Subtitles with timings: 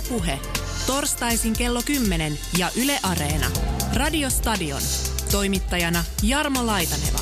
[0.00, 0.38] Ylepuhe.
[0.86, 3.46] Torstaisin kello 10 ja Yle Areena.
[3.94, 4.82] Radiostadion.
[5.30, 7.18] Toimittajana Jarmo Laitaneva.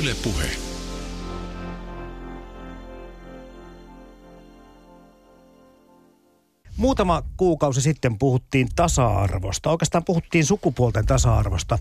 [0.00, 0.50] Ylepuhe.
[6.76, 9.70] Muutama kuukausi sitten puhuttiin tasa-arvosta.
[9.70, 11.78] Oikeastaan puhuttiin sukupuolten tasa-arvosta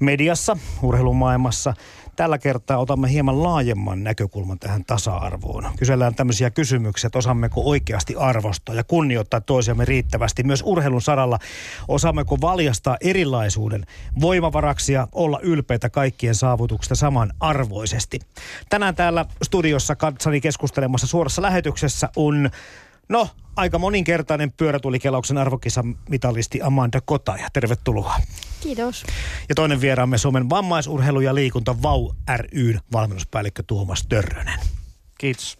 [0.00, 1.74] mediassa, urheilumaailmassa.
[2.16, 5.70] Tällä kertaa otamme hieman laajemman näkökulman tähän tasa-arvoon.
[5.78, 10.42] Kysellään tämmöisiä kysymyksiä, että osaammeko oikeasti arvostaa ja kunnioittaa toisiamme riittävästi.
[10.42, 11.38] Myös urheilun saralla
[11.88, 13.86] osaammeko valjastaa erilaisuuden
[14.20, 18.20] voimavaraksi ja olla ylpeitä kaikkien saavutuksista samanarvoisesti.
[18.68, 22.50] Tänään täällä studiossa kanssani keskustelemassa suorassa lähetyksessä on
[23.08, 27.48] No, aika moninkertainen pyörätulikelauksen arvokisan mitalisti Amanda Kotaja.
[27.52, 28.14] Tervetuloa.
[28.60, 29.04] Kiitos.
[29.48, 34.60] Ja toinen vieraamme Suomen vammaisurheilu ja liikunta VAU ryn valmennuspäällikkö Tuomas Törrönen.
[35.18, 35.58] Kiitos.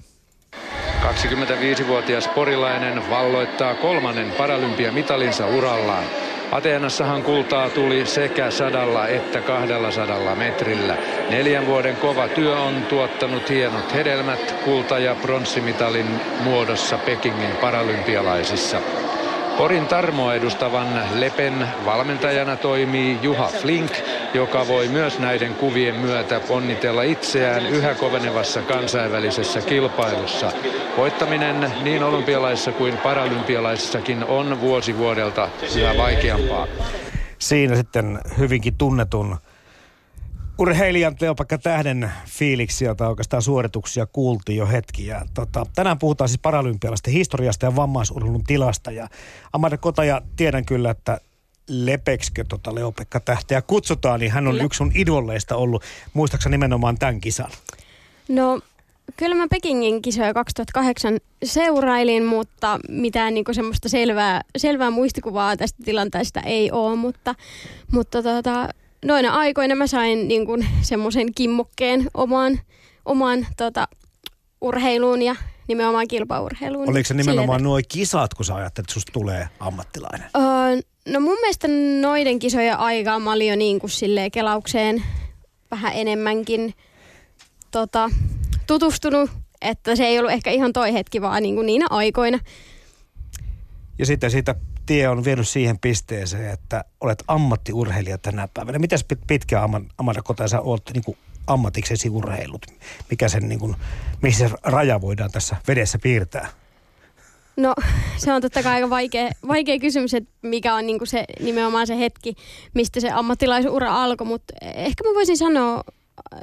[1.03, 6.05] 25-vuotias porilainen valloittaa kolmannen paralympiamitalinsa urallaan.
[6.51, 10.99] Ateenassahan kultaa tuli sekä sadalla että kahdella sadalla metrillä.
[11.29, 18.83] Neljän vuoden kova työ on tuottanut hienot hedelmät kulta- ja pronssimitalin muodossa Pekingin paralympialaisissa.
[19.59, 23.93] Porin Tarmoa edustavan Lepen valmentajana toimii Juha Flink,
[24.35, 30.53] joka voi myös näiden kuvien myötä onnitella itseään yhä kovenevassa kansainvälisessä kilpailussa.
[30.97, 36.67] Voittaminen niin olympialaisissa kuin paralympialaisissakin on vuosi vuodelta yhä vaikeampaa.
[37.39, 39.37] Siinä sitten hyvinkin tunnetun
[40.59, 45.07] urheilijan Teopakka Tähden fiiliksiä tai oikeastaan suorituksia kuultiin jo hetki.
[45.07, 48.91] Ja tota, tänään puhutaan siis paralympialaisten historiasta ja vammaisurheilun tilasta.
[48.91, 49.09] Ja
[49.53, 51.21] Amanda Kotaja, tiedän kyllä, että
[51.69, 54.65] Lepekskö tota Leopekka Tähteä kutsutaan, niin hän on kyllä.
[54.65, 55.83] yksi sun idolleista ollut.
[56.13, 57.51] Muistaaksä nimenomaan tämän kisan?
[58.29, 58.61] No
[59.17, 66.41] kyllä mä Pekingin kisoja 2008 seurailin, mutta mitään niinku semmoista selvää, selvää muistikuvaa tästä tilanteesta
[66.41, 67.35] ei ole, mutta,
[67.93, 68.69] mutta tota,
[69.05, 72.61] noina aikoina mä sain niin kuin semmoisen kimmokkeen omaan,
[73.05, 73.89] omaan tota,
[74.61, 75.37] urheiluun ja
[75.69, 76.89] nimenomaan kilpaurheiluun.
[76.89, 80.31] Oliko se nimenomaan nuo kisat, kun sä ajattelet, että susta tulee ammattilainen?
[80.37, 81.69] Öö, no mun mielestä
[82.01, 85.03] noiden kisojen aikaa mä olin jo niin kuin silleen kelaukseen
[85.71, 86.75] vähän enemmänkin
[87.71, 88.11] tota,
[88.67, 89.31] tutustunut,
[89.61, 92.39] että se ei ollut ehkä ihan toi hetki, vaan niin kuin niinä aikoina.
[93.99, 94.55] Ja sitten siitä
[94.87, 98.79] tie on vienyt siihen pisteeseen, että olet ammattiurheilija tänä päivänä.
[98.79, 102.67] Mitäs pitkään Amanda Kota sä olet niin kuin ammatiksesi urheilut?
[103.11, 103.77] Mikä sen, niin kuin,
[104.23, 106.49] missä raja voidaan tässä vedessä piirtää?
[107.57, 107.75] No
[108.17, 111.99] se on totta kai aika vaikea, vaikea kysymys, että mikä on niin se, nimenomaan se
[111.99, 112.35] hetki,
[112.75, 115.85] mistä se ammattilaisura alkoi, mutta ehkä mä voisin sanoa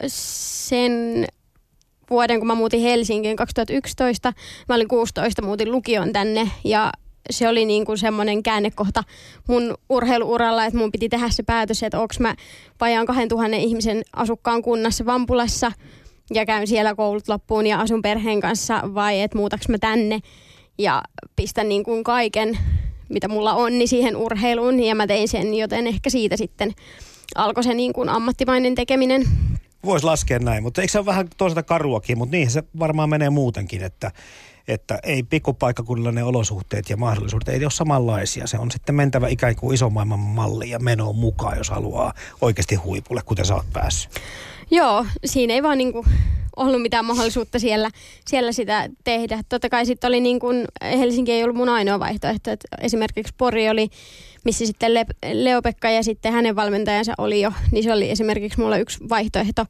[0.07, 1.28] sen
[2.09, 4.34] vuoden, kun mä muutin Helsinkiin 2011.
[4.69, 6.91] Mä olin 16, muutin lukion tänne ja
[7.31, 9.03] se oli niin kuin semmoinen käännekohta
[9.47, 12.36] mun urheiluuralla, että mun piti tehdä se päätös, että onko mä
[12.81, 15.72] vajaan 2000 ihmisen asukkaan kunnassa Vampulassa
[16.34, 20.19] ja käyn siellä koulut loppuun ja asun perheen kanssa vai että muutaks mä tänne
[20.78, 21.03] ja
[21.36, 22.58] pistän niin kuin kaiken,
[23.09, 26.74] mitä mulla on, niin siihen urheiluun ja mä tein sen, joten ehkä siitä sitten
[27.36, 29.24] alkoi se niin kuin ammattimainen tekeminen.
[29.86, 33.30] Voisi laskea näin, mutta eikö se ole vähän toisaalta karuakin, mutta niin se varmaan menee
[33.30, 34.12] muutenkin, että
[34.68, 38.48] että ei pikkupaikkakunnilla ne olosuhteet ja mahdollisuudet ei ole samanlaisia.
[38.48, 42.76] Se on sitten mentävä ikään kuin iso maailman malli ja meno mukaan, jos haluaa oikeasti
[42.76, 44.12] huipulle, kuten sä oot päässyt.
[44.72, 46.06] Joo, siinä ei vaan niinku
[46.56, 47.90] ollut mitään mahdollisuutta siellä,
[48.28, 49.44] siellä sitä tehdä.
[49.50, 52.52] Totta kai sitten oli niin kuin, Helsinki ei ollut mun ainoa vaihtoehto.
[52.52, 53.90] Että esimerkiksi Pori oli,
[54.44, 58.78] missä sitten Le- Leopekka ja sitten hänen valmentajansa oli jo, niin se oli esimerkiksi mulla
[58.78, 59.66] yksi vaihtoehto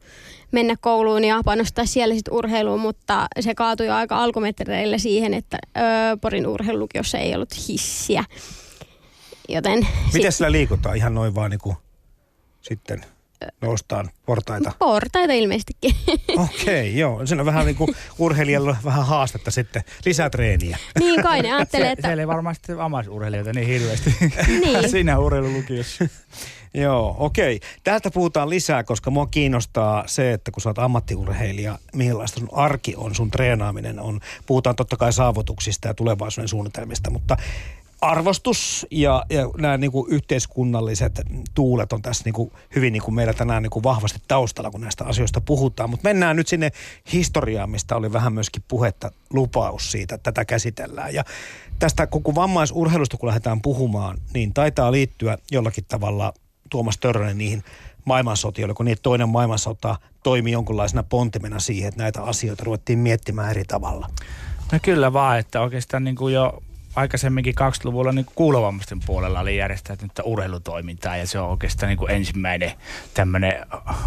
[0.52, 5.58] mennä kouluun ja panostaa siellä sitten urheiluun, mutta se kaatui jo aika alkumetreillä siihen, että
[5.76, 8.24] öö, Porin urheilulukiossa ei ollut hissiä.
[9.48, 10.34] Joten Miten sit...
[10.34, 11.76] sillä liikutaan ihan noin vaan niin kuin
[12.60, 13.04] sitten?
[13.60, 14.72] Noustaan portaita?
[14.78, 15.94] Portaita ilmeisestikin.
[16.28, 17.26] Okei, okay, joo.
[17.26, 19.82] Siinä on vähän niin kuin urheilijalla vähän haastetta sitten.
[20.04, 20.78] Lisää treeniä.
[20.98, 22.08] Niin kai ne ajattelee, että...
[22.08, 24.14] Siellä ei varmasti vammaisurheilijoita niin hirveästi.
[24.62, 24.90] Niin.
[24.90, 26.04] Siinä urheilulukiossa.
[26.74, 27.56] Joo, okei.
[27.56, 27.68] Okay.
[27.84, 32.94] Täältä puhutaan lisää, koska mua kiinnostaa se, että kun sä oot ammattiurheilija, millaista sun arki
[32.96, 34.20] on, sun treenaaminen on.
[34.46, 37.36] Puhutaan totta kai saavutuksista ja tulevaisuuden suunnitelmista, mutta
[38.02, 41.20] arvostus ja, ja nämä niin kuin yhteiskunnalliset
[41.54, 44.80] tuulet on tässä niin kuin hyvin niin kuin meillä tänään niin kuin vahvasti taustalla, kun
[44.80, 45.90] näistä asioista puhutaan.
[45.90, 46.70] Mutta mennään nyt sinne
[47.12, 51.14] historiaan, mistä oli vähän myöskin puhetta, lupaus siitä, että tätä käsitellään.
[51.14, 51.24] Ja
[51.78, 56.32] tästä koko vammaisurheilusta, kun lähdetään puhumaan, niin taitaa liittyä jollakin tavalla
[56.70, 57.62] Tuomas Törrönen niihin
[58.04, 63.64] maailmansotiin, kun niitä toinen maailmansota toimi jonkunlaisena pontimena siihen, että näitä asioita ruvettiin miettimään eri
[63.64, 64.10] tavalla.
[64.72, 66.62] No kyllä vaan, että oikeastaan niin kuin jo
[66.96, 72.72] aikaisemminkin 20-luvulla niin kuulovammaisten puolella oli järjestäytynyttä urheilutoimintaa ja se on oikeastaan niin kuin ensimmäinen
[73.14, 73.66] tämmöinen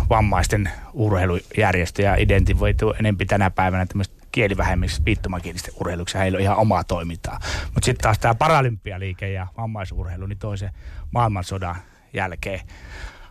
[0.10, 6.18] vammaisten urheilujärjestö ja identivoituu enempi tänä päivänä tämmöistä kielivähemmistöistä viittomakielisten urheiluksi.
[6.18, 7.40] Heillä on ihan omaa toimintaa.
[7.74, 10.72] Mutta sitten taas tämä paralympialiike ja vammaisurheilu, niin toisen
[11.12, 11.76] maailmansodan
[12.14, 12.60] jälkeen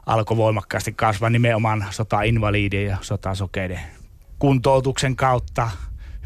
[0.06, 3.80] alkoi voimakkaasti kasvaa nimenomaan sota-invalidien ja sotasokeiden
[4.38, 5.70] kuntoutuksen kautta,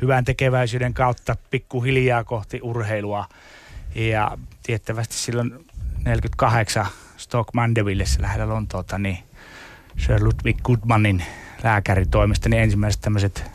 [0.03, 3.29] hyvän tekeväisyyden kautta pikkuhiljaa kohti urheilua.
[3.95, 5.67] Ja tiettävästi silloin
[6.05, 6.87] 48
[7.17, 9.19] Stoke Mandevillessä lähellä Lontoota, niin
[9.97, 11.23] Sir Ludwig Goodmanin
[11.63, 13.51] lääkäritoimesta niin ensimmäiset tämmöiset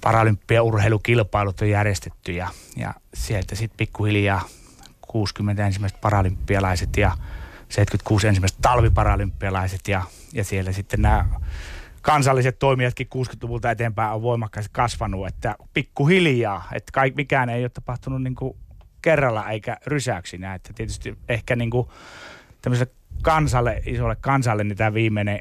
[0.00, 4.48] paralympiaurheilukilpailut on järjestetty ja, ja sieltä sitten pikkuhiljaa
[5.00, 7.16] 60 ensimmäiset paralympialaiset ja
[7.68, 10.02] 76 ensimmäiset talviparalympialaiset ja,
[10.32, 11.24] ja siellä sitten nämä
[12.00, 18.22] kansalliset toimijatkin 60-luvulta eteenpäin on voimakkaasti kasvanut, että pikkuhiljaa, että kaik, mikään ei ole tapahtunut
[18.22, 18.56] niin kuin
[19.02, 21.88] kerralla eikä rysäyksinä, että tietysti ehkä niin kuin
[23.22, 25.40] kansalle, isolle kansalle, niin tämä viimeinen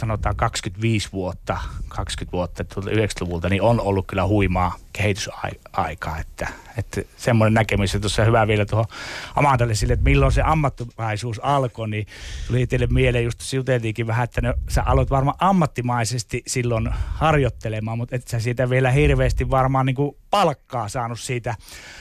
[0.00, 1.58] sanotaan 25 vuotta,
[1.88, 6.18] 20 vuotta 90-luvulta, niin on ollut kyllä huimaa kehitysaikaa.
[6.20, 8.86] Että, että semmoinen näkemys, että tuossa hyvä vielä tuohon
[9.36, 12.06] Amandalle sille, että milloin se ammattimaisuus alkoi, niin
[12.46, 18.16] tuli teille mieleen, just juteltiinkin vähän, että no, sä aloit varmaan ammattimaisesti silloin harjoittelemaan, mutta
[18.16, 21.54] et sä siitä vielä hirveästi varmaan niin kuin palkkaa saanut siitä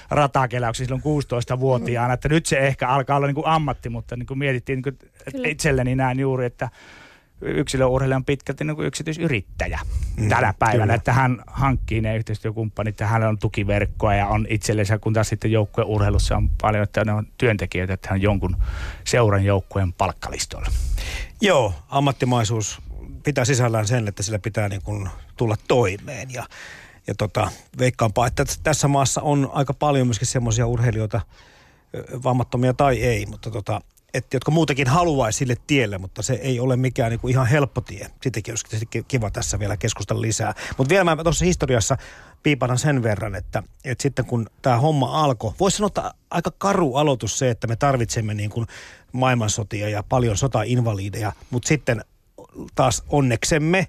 [0.09, 4.37] ratakeläyksiä silloin 16-vuotiaana, että nyt se ehkä alkaa olla niin kuin ammatti, mutta niin kuin
[4.37, 6.69] mietittiin, niin kuin, itselleni näin juuri, että
[7.41, 9.79] yksilöurheilija on pitkälti niin kuin yksityisyrittäjä
[10.17, 10.93] mm, tänä päivänä, kyllä.
[10.93, 15.51] että hän hankkii ne yhteistyökumppanit, että hänellä on tukiverkkoa ja on itsellensä, kun taas sitten
[15.51, 18.57] joukkueurheilussa on paljon, että ne on työntekijöitä, että hän on jonkun
[19.03, 20.69] seuran joukkueen palkkalistoilla.
[21.41, 22.81] Joo, ammattimaisuus
[23.23, 26.43] pitää sisällään sen, että sillä pitää niin kuin tulla toimeen ja,
[27.07, 31.21] ja tota, veikkaanpa, että tässä maassa on aika paljon myöskin semmoisia urheilijoita,
[32.23, 33.81] vammattomia tai ei, mutta tota,
[34.13, 37.81] että, jotka muutenkin haluaisi sille tielle, mutta se ei ole mikään niin kuin ihan helppo
[37.81, 38.07] tie.
[38.23, 40.53] Sittenkin olisi kiva tässä vielä keskustella lisää.
[40.77, 41.97] Mutta vielä mä tuossa historiassa
[42.43, 46.95] piipanan sen verran, että, että sitten kun tämä homma alkoi, voisi sanoa, että aika karu
[46.95, 48.67] aloitus se, että me tarvitsemme niin kuin
[49.11, 52.01] maailmansotia ja paljon sotainvalideja, mutta sitten
[52.75, 53.87] taas onneksemme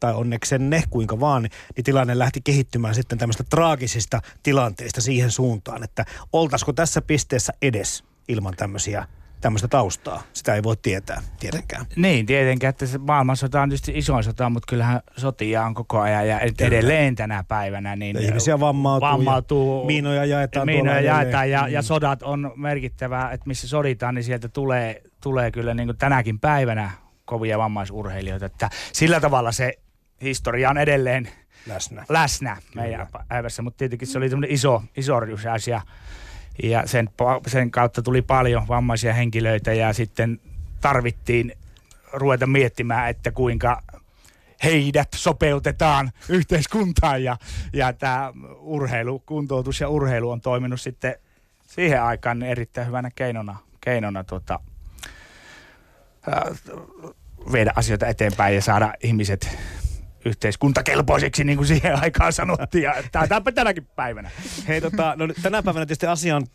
[0.00, 6.04] tai onneksenne, kuinka vaan, niin tilanne lähti kehittymään sitten tämmöistä traagisista tilanteista siihen suuntaan, että
[6.32, 9.06] oltaisiko tässä pisteessä edes ilman tämmöisiä
[9.42, 10.22] tämmöistä taustaa.
[10.32, 11.86] Sitä ei voi tietää tietenkään.
[11.96, 16.28] Niin, tietenkään, että se maailmansota on tietysti isoin sota, mutta kyllähän sotia on koko ajan
[16.28, 17.96] ja edelleen tänä päivänä.
[17.96, 20.66] Niin ihmisiä vammautuu, vammautuu ja miinoja jaetaan.
[20.66, 21.84] Miinoja jaetaan ja, ja, mm.
[21.84, 26.90] sodat on merkittävää, että missä soditaan, niin sieltä tulee, tulee kyllä niin tänäkin päivänä
[27.24, 28.46] kovia vammaisurheilijoita.
[28.46, 29.78] Että sillä tavalla se
[30.22, 31.28] historia on edelleen
[31.66, 35.16] läsnä, läsnä meidän päivässä, mutta tietenkin se oli iso, iso
[35.52, 35.80] asia
[36.62, 37.10] ja sen,
[37.46, 40.40] sen kautta tuli paljon vammaisia henkilöitä ja sitten
[40.80, 41.52] tarvittiin
[42.12, 43.82] ruveta miettimään, että kuinka
[44.64, 47.24] heidät sopeutetaan yhteiskuntaan.
[47.24, 47.36] Ja,
[47.72, 51.14] ja tämä urheilu, kuntoutus ja urheilu on toiminut sitten
[51.66, 54.60] siihen aikaan erittäin hyvänä keinona, keinona tuota,
[56.30, 56.54] ää,
[57.52, 59.58] viedä asioita eteenpäin ja saada ihmiset
[60.24, 62.84] yhteiskuntakelpoiseksi, niin kuin siihen aikaan sanottiin.
[62.84, 64.30] Ja tämä tänäkin päivänä.
[64.68, 66.46] Hei, tota, no, tänä päivänä tietysti asia on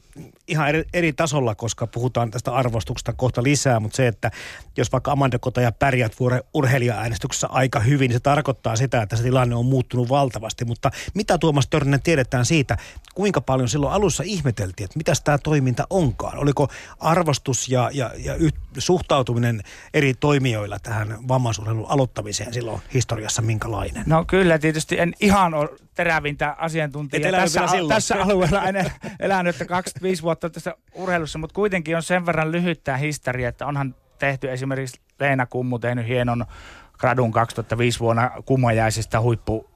[0.48, 4.32] ihan eri, eri tasolla, koska puhutaan tästä arvostuksesta kohta lisää, mutta se, että
[4.78, 9.24] jos vaikka Amanda ja pärjät vuoden urheilija-äänestyksessä aika hyvin, niin se tarkoittaa sitä, että se
[9.24, 10.66] tilanne on muuttunut valtavasti.
[10.66, 12.78] Mutta mitä Tuomas Törnen tiedetään siitä,
[13.16, 16.38] kuinka paljon silloin alussa ihmeteltiin, että mitä tämä toiminta onkaan?
[16.38, 16.68] Oliko
[17.00, 19.62] arvostus ja, ja, ja yh, suhtautuminen
[19.94, 24.04] eri toimijoilla tähän vammaisurheilun aloittamiseen silloin historiassa minkälainen?
[24.06, 28.76] No kyllä, tietysti en ihan ole terävintä asiantuntijaa tässä, tässä alueella en
[29.20, 33.96] elänyt, että 25 vuotta tässä urheilussa, mutta kuitenkin on sen verran lyhyttää historia, että onhan
[34.20, 36.46] tehty esimerkiksi Leena Kummu tehnyt hienon
[36.94, 39.70] gradun 2005 vuonna kummajaisesta huippu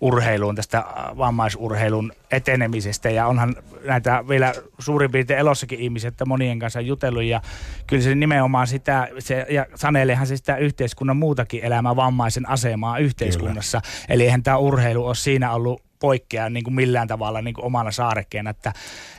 [0.00, 0.84] urheiluun, tästä
[1.18, 7.40] vammaisurheilun etenemisestä ja onhan näitä vielä suurin piirtein elossakin ihmisiä, että monien kanssa jutellut ja
[7.86, 13.80] kyllä se nimenomaan sitä, se, ja saneleehan se sitä yhteiskunnan muutakin elämää vammaisen asemaa yhteiskunnassa.
[13.80, 14.04] Kyllä.
[14.08, 17.90] Eli eihän tämä urheilu ole siinä ollut poikkea niin kuin millään tavalla niin kuin omana
[17.90, 18.72] saarekkeena, että,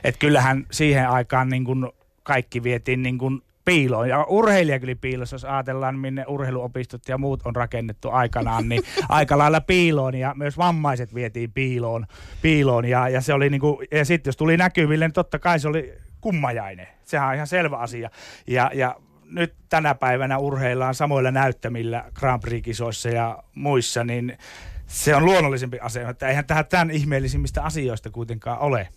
[0.03, 1.89] että kyllähän siihen aikaan niin kuin
[2.23, 4.09] kaikki vietiin niin kuin piiloon.
[4.09, 9.37] Ja urheilija kyllä piilossa, jos ajatellaan, minne urheiluopistot ja muut on rakennettu aikanaan, niin aika
[9.37, 12.05] lailla piiloon ja myös vammaiset vietiin piiloon.
[12.41, 15.67] piiloon ja, ja, se oli niinku, ja sitten jos tuli näkyville, niin totta kai se
[15.67, 16.87] oli kummajainen.
[17.05, 18.09] Sehän on ihan selvä asia.
[18.47, 18.95] Ja, ja
[19.25, 24.37] nyt tänä päivänä urheillaan samoilla näyttämillä Grand Prix-kisoissa ja muissa, niin
[24.85, 28.87] se on luonnollisempi asia, että eihän tähän tämän ihmeellisimmistä asioista kuitenkaan ole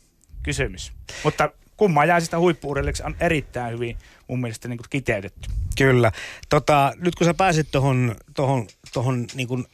[0.42, 0.92] kysymys.
[1.24, 3.96] Mutta kummajaisista huippuurheilijaksi on erittäin hyvin
[4.30, 5.50] mun mielestä niin kuin kiteytetty.
[5.78, 6.12] Kyllä.
[6.48, 9.66] Tota, nyt kun sä pääsit tuohon tohon, tohon, niin kuin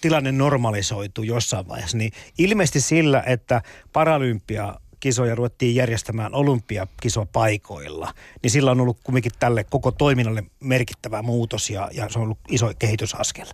[0.00, 3.62] tilanne normalisoitu jossain vaiheessa, niin ilmeisesti sillä, että
[3.92, 11.70] paralympia kisoja ruvettiin järjestämään olympiakisopaikoilla, niin sillä on ollut kumminkin tälle koko toiminnalle merkittävä muutos
[11.70, 13.46] ja, ja se on ollut iso kehitysaskel.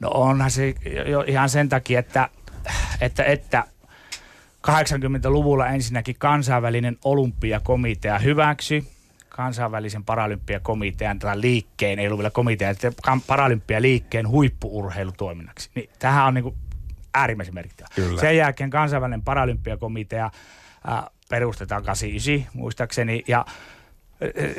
[0.00, 0.74] No onhan se
[1.06, 2.28] jo ihan sen takia, että,
[3.00, 3.64] että, että
[4.68, 8.84] 80-luvulla ensinnäkin kansainvälinen olympiakomitea hyväksyi
[9.32, 12.92] kansainvälisen paralympiakomitean tätä liikkeen, ei ollut vielä komitea, että
[13.26, 15.70] paralympialiikkeen huippuurheilutoiminnaksi.
[15.74, 16.54] Niin tämähän on niin kuin
[17.14, 17.88] äärimmäisen merkittävä.
[17.94, 18.20] Kyllä.
[18.20, 23.44] Sen jälkeen kansainvälinen paralympiakomitea äh, perustetaan 89 muistaakseni ja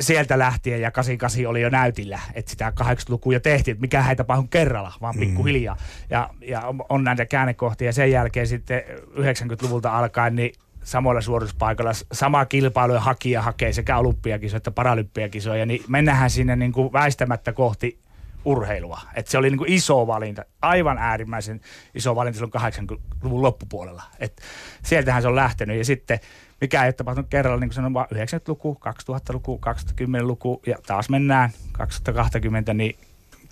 [0.00, 4.16] sieltä lähtien ja 88 oli jo näytillä, että sitä 80-lukua jo tehtiin, että mikä ei
[4.16, 5.74] tapahdu kerralla, vaan pikkuhiljaa.
[5.74, 5.80] Mm.
[6.10, 8.82] Ja, ja on näitä käännekohtia ja sen jälkeen sitten
[9.16, 10.54] 90-luvulta alkaen niin
[10.84, 16.92] samoilla suorituspaikoilla sama kilpailujen hakija hakee sekä olympiakisoja että paralympiakisoja, niin mennään sinne niin kuin
[16.92, 17.98] väistämättä kohti
[18.44, 19.00] urheilua.
[19.14, 21.60] Et se oli niin kuin iso valinta, aivan äärimmäisen
[21.94, 24.02] iso valinta silloin 80-luvun loppupuolella.
[24.18, 24.42] Et
[24.82, 26.20] sieltähän se on lähtenyt ja sitten
[26.60, 31.50] mikä ei ole tapahtunut kerralla, niin kuin sanon, vaan 90-luku, 2000-luku, 2010-luku ja taas mennään
[31.72, 32.96] 2020, niin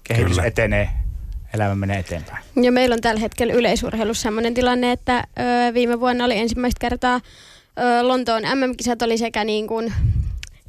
[0.05, 0.45] kehitys Kyllä.
[0.45, 0.91] etenee
[1.55, 2.45] elämä menee eteenpäin.
[2.63, 7.21] Ja meillä on tällä hetkellä yleisurheilussa sellainen tilanne, että ö, viime vuonna oli ensimmäistä kertaa
[7.79, 9.93] ö, Lontoon MM-kisat oli sekä niin kuin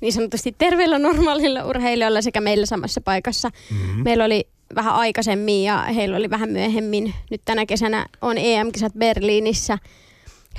[0.02, 3.50] niin sanotusti terveillä normaalilla urheilijoilla sekä meillä samassa paikassa.
[3.72, 4.04] Mm-hmm.
[4.04, 7.13] Meillä oli vähän aikaisemmin ja heillä oli vähän myöhemmin.
[7.32, 9.78] Nyt tänä kesänä on EM-kisat Berliinissä.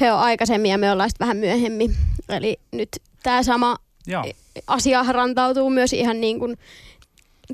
[0.00, 1.96] He on aikaisemmin ja me ollaan sitten vähän myöhemmin.
[2.28, 2.88] Eli nyt
[3.22, 3.76] tämä sama
[4.06, 4.24] Joo.
[4.66, 6.56] asia rantautuu myös ihan niin kuin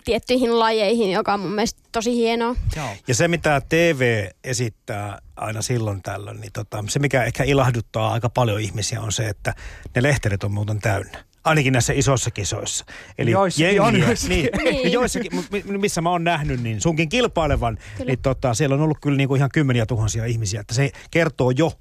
[0.04, 2.56] tiettyihin lajeihin, joka on mun mielestä tosi hienoa.
[2.76, 2.88] Joo.
[3.09, 8.30] Ja se, mitä TV esittää aina silloin tällöin, niin tota, se, mikä ehkä ilahduttaa aika
[8.30, 9.54] paljon ihmisiä, on se, että
[9.97, 11.25] ne lehterit on muuten täynnä.
[11.44, 12.85] Ainakin näissä isoissa kisoissa.
[13.18, 13.94] Eli joissakin on.
[14.28, 14.92] Niin, niin.
[14.99, 15.32] joissakin,
[15.78, 18.09] missä mä oon nähnyt, niin sunkin kilpailevan, kyllä.
[18.09, 20.61] niin tota, siellä on ollut kyllä niinku ihan kymmeniä tuhansia ihmisiä.
[20.61, 21.73] Että se kertoo jo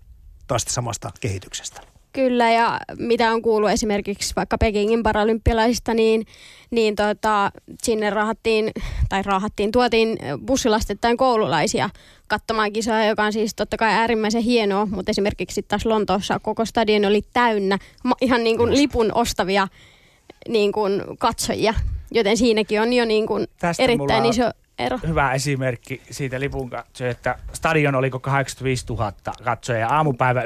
[0.47, 1.81] tästä samasta kehityksestä.
[2.13, 6.25] Kyllä, ja mitä on kuullut esimerkiksi vaikka Pekingin paralympialaisista, niin,
[6.71, 7.51] niin tota,
[7.83, 8.71] sinne rahattiin,
[9.09, 11.89] tai rahattiin, tuotiin bussilastettain koululaisia
[12.27, 17.05] katsomaan kisoja, joka on siis totta kai äärimmäisen hienoa, mutta esimerkiksi taas Lontoossa koko stadion
[17.05, 17.77] oli täynnä
[18.21, 19.67] ihan niin kuin lipun ostavia
[20.47, 21.73] niin kuin katsojia,
[22.11, 23.47] joten siinäkin on jo niin kuin
[23.79, 24.99] erittäin iso ero.
[25.07, 29.13] hyvä esimerkki siitä lipun katsoja, että stadion oliko 85 000
[29.43, 30.43] katsoja ja aamupäivä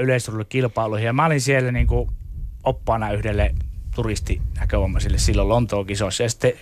[0.49, 1.05] kilpailuihin.
[1.05, 2.09] Ja mä olin siellä niin kuin
[2.63, 3.55] oppaana yhdelle
[3.95, 6.23] turistinäkövammaisille silloin Lontoon kisossa.
[6.23, 6.53] Ja sitten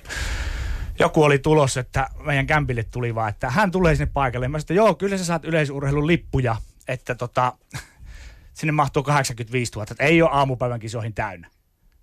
[0.99, 4.45] joku oli tulossa, että meidän kämpille tuli vaan, että hän tulee sinne paikalle.
[4.45, 6.55] Ja mä sanoin, joo, kyllä sä saat yleisurheilun lippuja,
[6.87, 7.53] että tota,
[8.53, 11.47] sinne mahtuu 85 000, että ei ole aamupäivän kisoihin täynnä.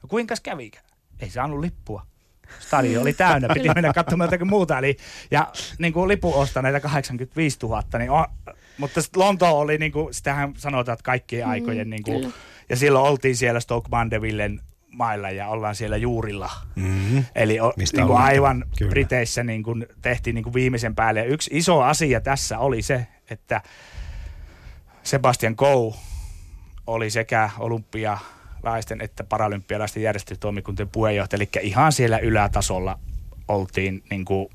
[0.02, 0.84] No kuinka kävikään?
[1.20, 2.06] Ei saanut lippua
[2.58, 4.78] stadion oli täynnä, piti mennä katsomaan jotakin muuta.
[4.78, 4.96] Eli,
[5.30, 8.24] ja niin kuin lipu ostaa näitä 85 000, niin on,
[8.78, 12.34] mutta Lonto oli, niin kuin, sitähän sanotaan, että kaikkien mm, aikojen, niin kuin,
[12.68, 14.60] ja silloin oltiin siellä Stoke Mandevillen
[14.92, 16.50] mailla ja ollaan siellä juurilla.
[16.74, 17.24] Mm-hmm.
[17.34, 18.90] Eli o, niin kuin aivan Kyllä.
[18.90, 21.20] Briteissä niin kuin tehtiin niin kuin viimeisen päälle.
[21.20, 23.62] Ja yksi iso asia tässä oli se, että
[25.02, 25.94] Sebastian Coe
[26.86, 28.18] oli sekä olympia
[28.62, 32.98] laisten että paralympialaisten järjestötoimikuntien puheenjohtaja, eli ihan siellä ylätasolla
[33.48, 34.48] oltiin niin kuin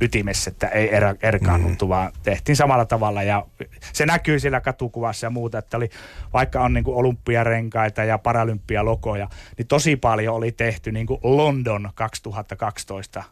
[0.00, 1.88] ytimessä, että ei er, erkaannuttu, mm.
[1.88, 3.46] vaan tehtiin samalla tavalla ja
[3.92, 5.90] se näkyy siellä katukuvassa ja muuta, että oli,
[6.32, 11.90] vaikka on niin kuin olympiarenkaita ja paralympialokoja, niin tosi paljon oli tehty niin kuin London
[11.94, 13.24] 2012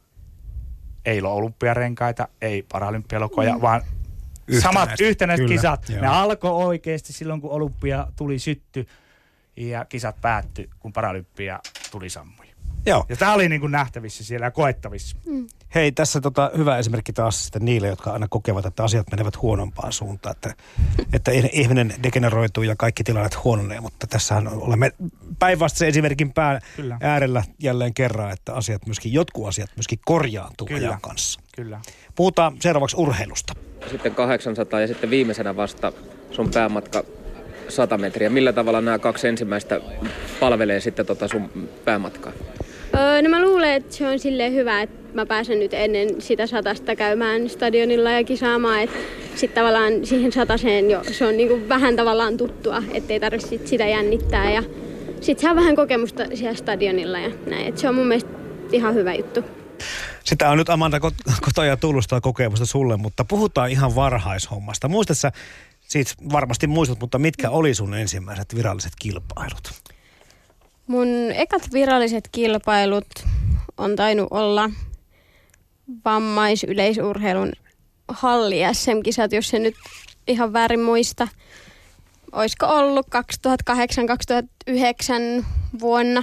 [1.04, 3.61] ei ole olympiarenkaita, ei paralympialokoja, mm.
[3.61, 3.82] vaan
[4.49, 4.80] Yhtenäistä.
[4.80, 5.88] samat yhtenäiset Kyllä, kisat.
[5.88, 6.00] Joo.
[6.00, 8.87] Ne alkoi oikeasti silloin, kun olympia tuli sytty
[9.69, 12.47] ja kisat päättyi, kun Paralympia tuli sammui.
[12.87, 13.05] Joo.
[13.09, 15.17] Ja tämä oli niin kuin nähtävissä siellä ja koettavissa.
[15.26, 15.49] Mm.
[15.75, 19.93] Hei, tässä tota, hyvä esimerkki taas sitten niille, jotka aina kokevat, että asiat menevät huonompaan
[19.93, 20.37] suuntaan.
[20.37, 20.55] Että,
[21.12, 24.93] että ihminen degeneroituu ja kaikki tilanteet huononee, mutta tässähän olemme
[25.38, 26.99] päinvastaisen esimerkin pää Kyllä.
[27.00, 30.88] äärellä jälleen kerran, että asiat myöskin, jotkut asiat myöskin korjaantuu Kyllä.
[30.88, 31.40] ajan kanssa.
[31.57, 31.81] Kyllä.
[32.14, 33.55] Puhutaan seuraavaksi urheilusta.
[33.90, 35.93] Sitten 800 ja sitten viimeisenä vasta
[36.31, 37.05] sun päämatka
[37.71, 38.31] 100 metriä.
[38.31, 39.81] Millä tavalla nämä kaksi ensimmäistä
[40.41, 42.33] palvelee sitten tota sun päämatkaa?
[42.95, 46.47] Öö, no mä luulen, että se on silleen hyvä, että mä pääsen nyt ennen sitä
[46.47, 48.81] satasta käymään stadionilla ja kisaamaan.
[48.81, 48.97] Että
[49.35, 54.50] sitten tavallaan siihen sataseen jo, se on niinku vähän tavallaan tuttua, ettei tarvitse sitä jännittää.
[54.50, 54.62] Ja
[55.21, 57.67] sitten saa vähän kokemusta siellä stadionilla ja näin.
[57.67, 58.31] Et se on mun mielestä
[58.73, 59.45] ihan hyvä juttu.
[60.25, 61.00] Sitä on nyt Amanda
[61.41, 64.89] kotoja tullut kokemusta sulle, mutta puhutaan ihan varhaishommasta.
[64.89, 65.39] Muistatko
[65.90, 69.73] Siitä varmasti muistat, mutta mitkä oli sun ensimmäiset viralliset kilpailut?
[70.87, 73.06] Mun ekat viralliset kilpailut
[73.78, 74.70] on tainnut olla
[76.04, 77.52] vammaisyleisurheilun
[78.09, 79.75] halli SM-kisat, jos se nyt
[80.26, 81.28] ihan väärin muista.
[82.32, 83.06] Olisiko ollut
[85.40, 85.44] 2008-2009
[85.80, 86.23] vuonna.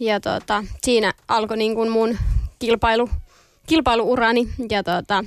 [0.00, 2.18] Ja tota, siinä alkoi niin kuin mun
[2.58, 3.10] kilpailu,
[3.66, 4.48] kilpailuurani.
[4.70, 5.24] Ja tota,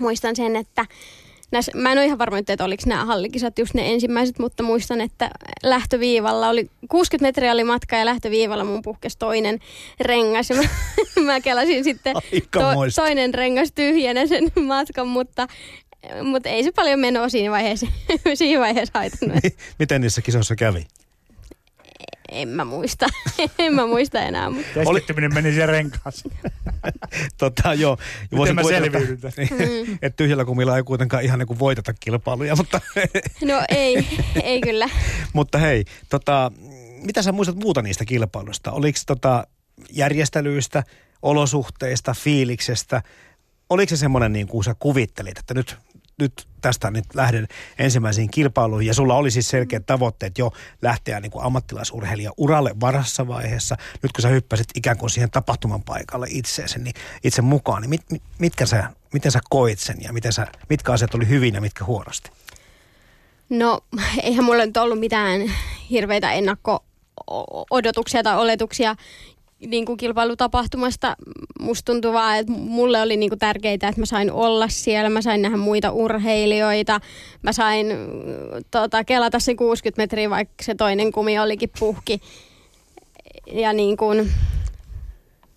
[0.00, 0.86] muistan sen, että
[1.50, 5.00] näissä, mä en ole ihan varma, että oliko nämä hallikisat just ne ensimmäiset, mutta muistan,
[5.00, 5.30] että
[5.62, 9.58] lähtöviivalla oli 60 metriä oli matka ja lähtöviivalla mun puhkesi toinen
[10.00, 10.50] rengas.
[10.50, 10.62] Ja mä,
[11.32, 12.14] mä kelasin sitten
[12.50, 12.60] to,
[12.96, 15.46] toinen rengas tyhjänä sen matkan, mutta
[16.22, 17.86] mutta ei se paljon menoa siinä vaiheessa,
[18.34, 19.38] siinä vaiheessa haitannut.
[19.78, 20.86] Miten niissä kisoissa kävi?
[22.32, 23.06] En mä muista.
[23.58, 24.50] en mä muista enää.
[24.50, 24.68] Mutta...
[24.74, 26.34] Keskittyminen meni siihen renkaaseen.
[27.38, 27.98] tota, joo.
[28.30, 29.98] Miten mä selviydyn mm.
[30.02, 32.80] Että tyhjällä kumilla ei kuitenkaan ihan niin kuin voiteta kilpailuja, mutta...
[33.44, 34.08] no ei,
[34.42, 34.88] ei kyllä.
[35.32, 36.52] mutta hei, tota,
[37.02, 38.72] mitä sä muistat muuta niistä kilpailuista?
[38.72, 39.46] Oliko tota
[39.90, 40.84] järjestelyistä,
[41.22, 43.02] olosuhteista, fiiliksestä?
[43.70, 45.76] Oliko se semmoinen niin kuin sä kuvittelit, että nyt
[46.18, 47.48] nyt tästä nyt lähden
[47.78, 53.76] ensimmäisiin kilpailuihin ja sulla oli siis selkeät tavoitteet jo lähteä niin ammattilaisurheilija uralle varassa vaiheessa.
[54.02, 56.94] Nyt kun sä hyppäsit ikään kuin siihen tapahtuman paikalle itseesi, niin
[57.24, 60.92] itse mukaan, niin mit, mit, mitkä sä, miten sä koit sen ja miten sä, mitkä
[60.92, 62.30] asiat oli hyvin ja mitkä huonosti?
[63.50, 63.80] No
[64.22, 65.40] eihän mulla nyt ollut mitään
[65.90, 68.96] hirveitä ennakko-odotuksia tai oletuksia
[69.66, 71.16] niin kuin kilpailutapahtumasta
[71.60, 75.22] musta tuntuu vaan, että mulle oli niin kuin tärkeää, että mä sain olla siellä, mä
[75.22, 77.00] sain nähdä muita urheilijoita,
[77.42, 77.86] mä sain
[78.70, 82.20] tota, kelata se 60 metriä, vaikka se toinen kumi olikin puhki.
[83.52, 84.30] Ja niin kuin,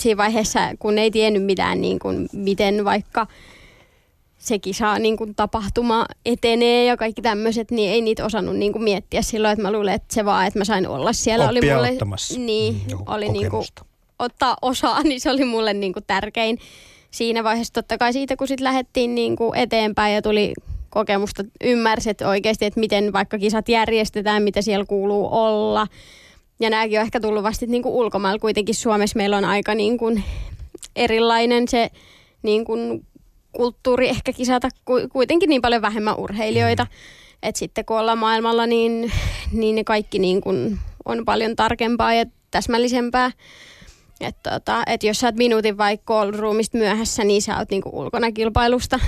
[0.01, 3.27] siinä vaiheessa, kun ei tiennyt mitään, niin kuin, miten vaikka
[4.37, 8.83] se kisa niin kuin tapahtuma etenee ja kaikki tämmöiset, niin ei niitä osannut niin kuin
[8.83, 11.45] miettiä silloin, että mä luulen, että se vaan, että mä sain olla siellä.
[11.45, 12.39] Oppia oli mulle, ottamassa.
[12.39, 13.65] Niin, mm, oli niin kuin,
[14.21, 16.57] ottaa osaa, niin se oli mulle niin kuin tärkein
[17.11, 17.73] siinä vaiheessa.
[17.73, 20.53] Totta kai siitä, kun sitten lähdettiin niin kuin eteenpäin ja tuli
[20.89, 25.87] kokemusta, ymmärsit oikeasti, että miten vaikka kisat järjestetään, mitä siellä kuuluu olla.
[26.59, 28.39] Ja nämäkin on ehkä tullut vasta niin kuin ulkomailla.
[28.39, 30.23] Kuitenkin Suomessa meillä on aika niin kuin
[30.95, 31.89] erilainen se
[32.43, 33.05] niin kuin
[33.51, 34.69] kulttuuri ehkä kisata
[35.11, 36.83] kuitenkin niin paljon vähemmän urheilijoita.
[36.83, 36.89] Mm.
[37.43, 39.11] Että sitten kun ollaan maailmalla, niin,
[39.51, 43.31] niin ne kaikki niin kuin on paljon tarkempaa ja täsmällisempää.
[44.21, 47.89] Että tota, et jos sä oot minuutin vaikka ollut ruumista myöhässä, niin sä oot niinku
[47.93, 48.99] ulkona kilpailusta.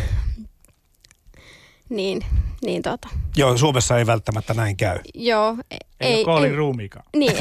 [1.90, 2.22] Niin,
[2.66, 3.08] niin tota.
[3.36, 5.00] Joo, Suomessa ei välttämättä näin käy.
[5.14, 5.58] Joo.
[5.72, 7.06] Ei, ei ole ei, ruumiikaan.
[7.16, 7.34] Niin.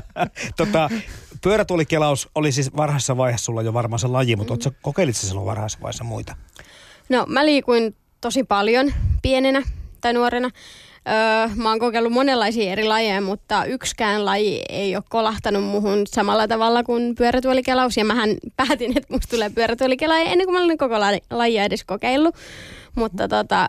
[0.56, 0.90] tota,
[1.42, 4.76] pyörätuolikelaus oli siis varhaisessa vaiheessa sulla jo varmaan se laji, mutta mm.
[4.82, 6.36] kokeilit sä silloin varhaisessa vaiheessa muita?
[7.08, 9.62] No mä liikuin tosi paljon pienenä
[10.00, 10.50] tai nuorena.
[11.08, 16.48] Öö, mä oon kokeillut monenlaisia eri lajeja, mutta yksikään laji ei ole kolahtanut muhun samalla
[16.48, 17.96] tavalla kuin pyörätuolikelaus.
[17.96, 20.94] Ja mähän päätin, että musta tulee pyörätuolikela ennen kuin mä olin koko
[21.30, 22.34] lajia edes kokeillut.
[22.94, 23.68] Mutta tota,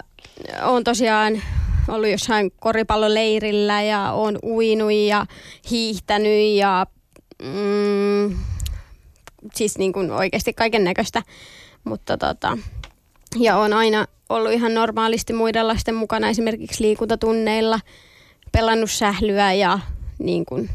[0.64, 1.42] oon tosiaan
[1.88, 5.26] ollut jossain koripalloleirillä ja oon uinut ja
[5.72, 6.86] hiihtänyt ja
[7.44, 8.38] mm,
[9.54, 11.24] siis niin kuin oikeasti kaiken näköistä.
[11.84, 12.58] Mutta tota,
[13.40, 17.80] ja on aina ollut ihan normaalisti muiden lasten mukana esimerkiksi liikuntatunneilla,
[18.52, 19.80] pelannut sählyä ja
[20.20, 20.70] niin kuin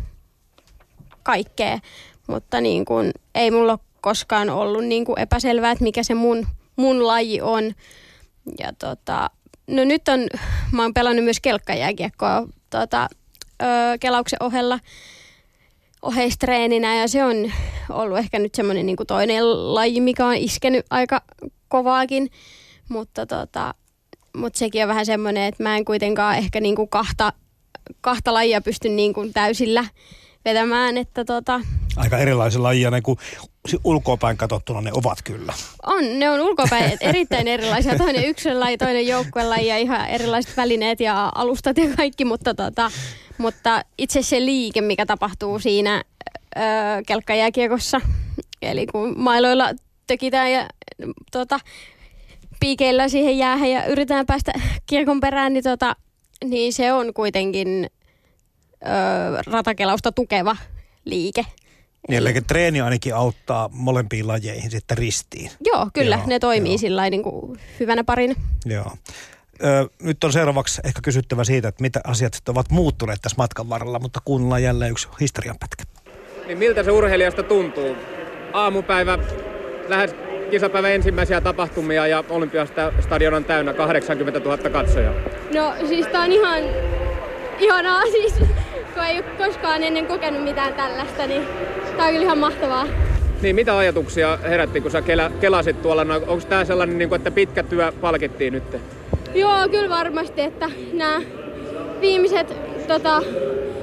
[1.22, 1.78] kaikkea.
[2.26, 6.46] Mutta niin kuin, ei mulla ole koskaan ollut niin kuin epäselvää, että mikä se mun,
[6.76, 7.72] mun laji on.
[8.58, 9.30] Ja tota,
[9.66, 10.20] no nyt on,
[10.72, 13.08] mä oon pelannut myös kelkkajääkiekkoa tota,
[13.62, 13.66] ö,
[14.00, 14.78] kelauksen ohella
[16.02, 17.52] oheistreeninä ja se on
[17.90, 21.22] ollut ehkä nyt semmoinen niin toinen laji, mikä on iskenyt aika
[21.68, 22.30] kovaakin.
[22.88, 23.74] Mutta tota,
[24.36, 27.32] mut sekin on vähän semmoinen, että mä en kuitenkaan ehkä niinku kahta,
[28.00, 29.84] kahta lajia pysty niinku täysillä
[30.44, 30.98] vetämään.
[30.98, 31.60] Että tota...
[31.96, 33.18] Aika erilaisia lajia, niin kuin
[33.84, 35.52] ulkoapäin katsottuna ne ovat kyllä.
[35.86, 37.98] On, ne on ulkoapäin erittäin erilaisia.
[37.98, 42.90] Toinen yksilölaji, toinen joukkuelaji ja ihan erilaiset välineet ja alustat ja kaikki, mutta, tota,
[43.38, 46.04] mutta itse se liike, mikä tapahtuu siinä
[46.56, 46.62] öö,
[47.06, 48.00] kelkkajääkiekossa,
[48.62, 49.70] eli kun mailoilla
[50.08, 50.68] tökitään ja
[51.32, 51.60] tota,
[52.60, 54.52] piikeillä siihen jäähän ja yritetään päästä
[54.86, 55.96] kiekon perään, niin, tota,
[56.44, 57.90] niin se on kuitenkin
[58.82, 60.56] ö, ratakelausta tukeva
[61.04, 61.44] liike.
[62.08, 65.50] Niin, eli treeni ainakin auttaa molempiin lajeihin sitten ristiin.
[65.66, 66.16] Joo, kyllä.
[66.16, 66.78] Joo, ne toimii joo.
[66.78, 68.34] sillä niin kuin hyvänä parina.
[68.66, 68.92] Joo.
[69.64, 73.98] Ö, nyt on seuraavaksi ehkä kysyttävä siitä, että mitä asiat ovat muuttuneet tässä matkan varrella,
[73.98, 75.84] mutta kuunnellaan jälleen yksi historian pätkä.
[76.46, 77.96] Niin miltä se urheilijasta tuntuu?
[78.52, 79.18] Aamupäivä
[79.88, 80.14] lähes
[80.50, 85.14] kisapäivän ensimmäisiä tapahtumia ja Olympiastadion on täynnä 80 000 katsojaa.
[85.54, 86.62] No siis tää on ihan
[87.58, 88.34] ihanaa siis,
[88.94, 91.42] kun ei ole koskaan ennen kokenut mitään tällaista, niin
[91.96, 92.86] tää on kyllä ihan mahtavaa.
[93.42, 96.04] Niin, mitä ajatuksia herätti, kun sä kela, kelasit tuolla?
[96.04, 98.76] No, Onko tämä sellainen, niin kuin, että pitkä työ palkittiin nyt?
[99.34, 101.20] Joo, kyllä varmasti, että nämä
[102.00, 102.56] viimeiset
[102.88, 103.22] tota,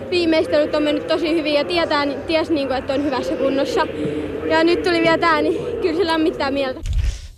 [0.09, 3.81] viimeistelyt on mennyt tosi hyvin ja tietää, ties niin kuin, että on hyvässä kunnossa.
[4.49, 6.79] Ja nyt tuli vielä tää, niin kyllä se lämmittää mieltä.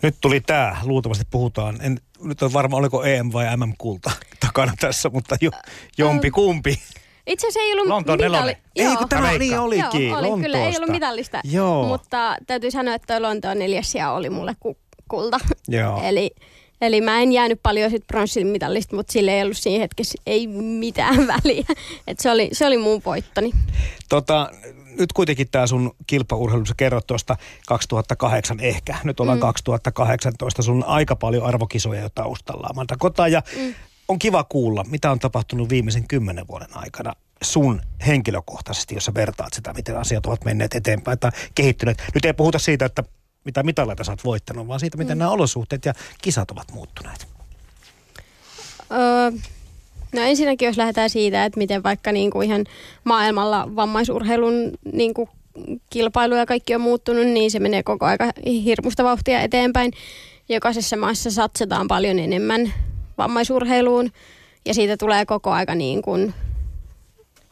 [0.01, 1.77] Nyt tuli tämä, luultavasti puhutaan.
[1.81, 4.11] En, nyt on varma, oliko EM vai MM-kulta
[4.45, 5.51] takana tässä, mutta jo,
[5.97, 6.79] jompi kumpi.
[7.27, 8.57] Itse asiassa ei ollut Lontoon mitali...
[8.75, 8.95] Ei, Joo.
[8.95, 11.41] kun tämä niin Joo, olikin, oli, kyllä ei ollut mitallista.
[11.43, 11.87] Joo.
[11.87, 14.77] Mutta täytyy sanoa, että toi Lontoon neljäs sija oli mulle ku,
[15.07, 15.39] kulta.
[15.67, 16.01] Joo.
[16.09, 16.31] eli,
[16.81, 20.47] eli mä en jäänyt paljon sit pronssin mitallista, mutta sille ei ollut siinä hetkessä ei
[20.47, 21.65] mitään väliä.
[22.07, 23.51] Et se, oli, se oli mun voittoni.
[24.09, 24.51] Tota,
[24.99, 27.37] nyt kuitenkin tämä sun kilpaurheilu, sä kerrot tuosta
[27.67, 28.95] 2008 ehkä.
[29.03, 29.41] Nyt ollaan mm.
[29.41, 33.27] 2018, sun on aika paljon arvokisoja jo taustalla Amanda Kota.
[33.27, 33.73] Ja mm.
[34.07, 39.53] on kiva kuulla, mitä on tapahtunut viimeisen kymmenen vuoden aikana sun henkilökohtaisesti, jos sä vertaat
[39.53, 42.03] sitä, miten asiat ovat menneet eteenpäin tai kehittyneet.
[42.13, 43.03] Nyt ei puhuta siitä, että
[43.47, 45.19] mitä mitaleita sä oot voittanut, vaan siitä, miten mm.
[45.19, 47.27] nämä olosuhteet ja kisat ovat muuttuneet.
[48.91, 49.31] Öö,
[50.13, 52.65] no ensinnäkin jos lähdetään siitä, että miten vaikka niin kuin ihan
[53.03, 55.29] maailmalla vammaisurheilun niin kuin
[55.89, 58.31] kilpailu ja kaikki on muuttunut, niin se menee koko aika
[58.63, 59.91] hirmusta vauhtia eteenpäin.
[60.49, 62.73] Jokaisessa maassa satsataan paljon enemmän
[63.17, 64.11] vammaisurheiluun
[64.65, 66.33] ja siitä tulee koko aika niin kuin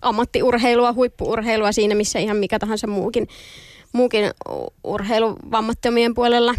[0.02, 3.28] ammattiurheilua, huippuurheilua siinä, missä ihan mikä tahansa muukin,
[3.96, 6.56] muukin u- urheilu vammattomien puolella.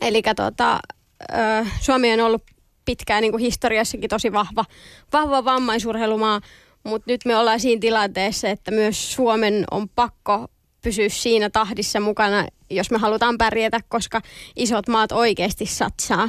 [0.00, 2.42] Eli ö, Suomi on ollut
[2.84, 4.64] pitkään niin kuin historiassakin tosi vahva,
[5.12, 6.40] vahva vammaisurheilumaa,
[6.84, 10.48] mutta nyt me ollaan siinä tilanteessa, että myös Suomen on pakko
[10.82, 14.20] pysyä siinä tahdissa mukana, jos me halutaan pärjätä, koska
[14.56, 16.28] isot maat oikeasti satsaa.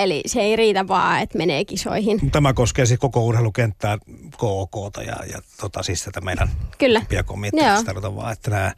[0.00, 2.30] Eli se ei riitä vaan, että menee kisoihin.
[2.30, 3.98] Tämä koskee siis koko urheilukenttää,
[4.36, 7.02] KOKta ja, ja tota, siis tätä meidän Kyllä.
[7.84, 8.74] tarkoitan vaan, että nämä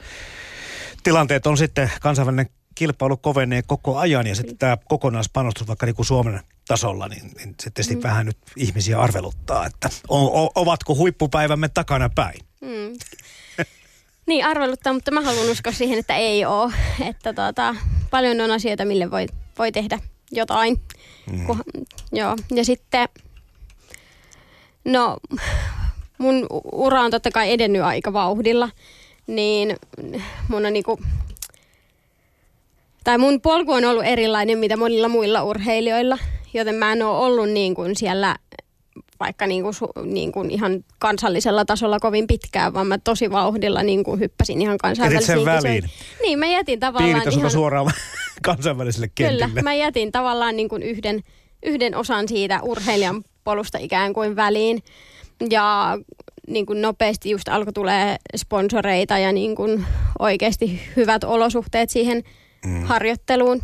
[1.03, 6.07] tilanteet on sitten kansainvälinen kilpailu kovenee koko ajan ja sitten tämä kokonaispanostus vaikka niin kuin
[6.07, 8.03] Suomen tasolla, niin, niin se tietysti mm.
[8.03, 12.41] vähän nyt ihmisiä arveluttaa, että o, o, ovatko huippupäivämme takana päin.
[12.61, 12.93] Mm.
[14.27, 16.73] Niin, arveluttaa, mutta mä haluan uskoa siihen, että ei ole.
[17.09, 17.77] Että tota,
[18.11, 19.27] paljon on asioita, mille voi,
[19.59, 19.99] voi tehdä
[20.33, 20.81] jotain.
[21.31, 21.47] Mm.
[21.47, 21.63] Kun,
[22.13, 23.09] joo, ja sitten,
[24.85, 25.17] no,
[26.19, 28.71] mun ura on totta kai edennyt aika vauhdilla,
[29.27, 29.77] niin
[30.49, 31.01] mun on niinku,
[33.05, 36.19] tai mun polku on ollut erilainen mitä monilla muilla urheilijoilla,
[36.55, 38.37] joten mä en ole ollut niin kuin siellä
[39.23, 44.05] vaikka niin kuin, niin kuin ihan kansallisella tasolla kovin pitkään, vaan mä tosi vauhdilla niin
[44.05, 45.85] kuin hyppäsin ihan kansainvälisiin sen väliin.
[46.23, 47.51] Niin, mä jätin tavallaan ihan...
[47.51, 47.91] suoraan
[48.43, 49.49] kansainväliselle kentille.
[49.49, 51.21] Kyllä, mä jätin tavallaan niin kuin yhden,
[51.63, 54.83] yhden osan siitä urheilijan polusta ikään kuin väliin.
[55.51, 55.99] Ja
[56.49, 59.85] niin kuin nopeasti just alkoi tulee sponsoreita ja niin kuin
[60.19, 62.23] oikeasti hyvät olosuhteet siihen
[62.67, 62.83] mm.
[62.83, 63.63] harjoitteluun.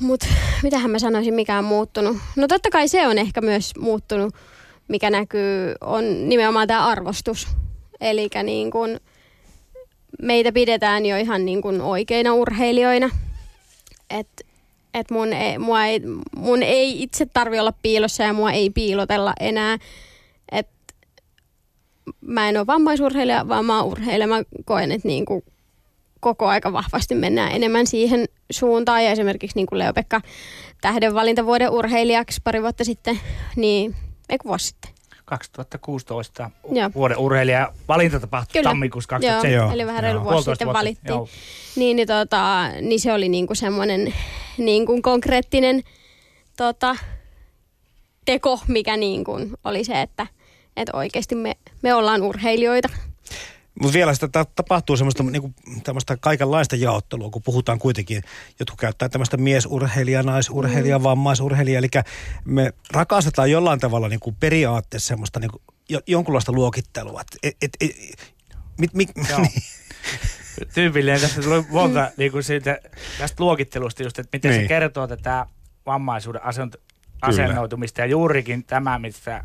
[0.00, 0.26] Mutta
[0.62, 2.16] mitähän mä sanoisin, mikä on muuttunut?
[2.36, 4.34] No totta kai se on ehkä myös muuttunut,
[4.88, 7.48] mikä näkyy, on nimenomaan tämä arvostus.
[8.00, 9.00] Eli niin kuin
[10.22, 13.10] meitä pidetään jo ihan niin kuin oikeina urheilijoina.
[14.10, 14.28] Et,
[14.94, 16.00] et mun, ei, mua ei,
[16.36, 19.78] mun ei itse tarvi olla piilossa ja mua ei piilotella enää.
[20.52, 20.68] Et
[22.20, 24.26] mä en ole vammaisurheilija, vaan mä oon urheilija.
[24.26, 25.44] Mä koen, että niin kuin
[26.22, 29.04] koko aika vahvasti mennään enemmän siihen suuntaan.
[29.04, 30.20] Ja esimerkiksi niin kuin Leo-Pekka
[30.80, 33.20] tähden valintavuoden urheilijaksi pari vuotta sitten,
[33.56, 33.96] niin
[34.28, 34.90] ei kun vuosi sitten.
[35.24, 36.90] 2016 Joo.
[36.94, 38.70] vuoden urheilija valinta tapahtui Kyllä.
[38.70, 39.74] tammikuussa Joo, 2007.
[39.74, 40.24] eli vähän reilu Joo.
[40.24, 41.08] vuosi sitten vuotta, valittiin.
[41.08, 41.28] joo.
[41.76, 44.14] Niin, niin, tota, niin se oli niinku semmoinen
[44.58, 45.82] niinku konkreettinen
[46.56, 46.96] tota,
[48.24, 49.32] teko, mikä niinku
[49.64, 50.26] oli se, että,
[50.76, 52.88] että oikeasti me, me ollaan urheilijoita.
[53.80, 55.54] Mutta vielä sitä ta- tapahtuu semmoista niinku,
[56.20, 58.22] kaikenlaista jaottelua, kun puhutaan kuitenkin,
[58.60, 61.02] jotkut käyttää tämmöistä miesurheilija, naisurheilija, mm.
[61.02, 61.88] vammaisurheilija, eli
[62.44, 67.20] me rakastetaan jollain tavalla niinku periaatteessa semmoista niinku, jo, jonkunlaista luokittelua.
[67.42, 67.90] Et, et, et,
[68.78, 69.46] mit, mit, Joo.
[70.74, 72.78] Tyypillinen tästä tuli monta niin kuin siitä,
[73.18, 74.62] tästä luokittelusta just, että miten Niin.
[74.62, 75.46] se kertoo tätä
[75.86, 76.80] vammaisuuden asent-
[77.22, 79.44] asennoitumista ja juurikin tämä, mistä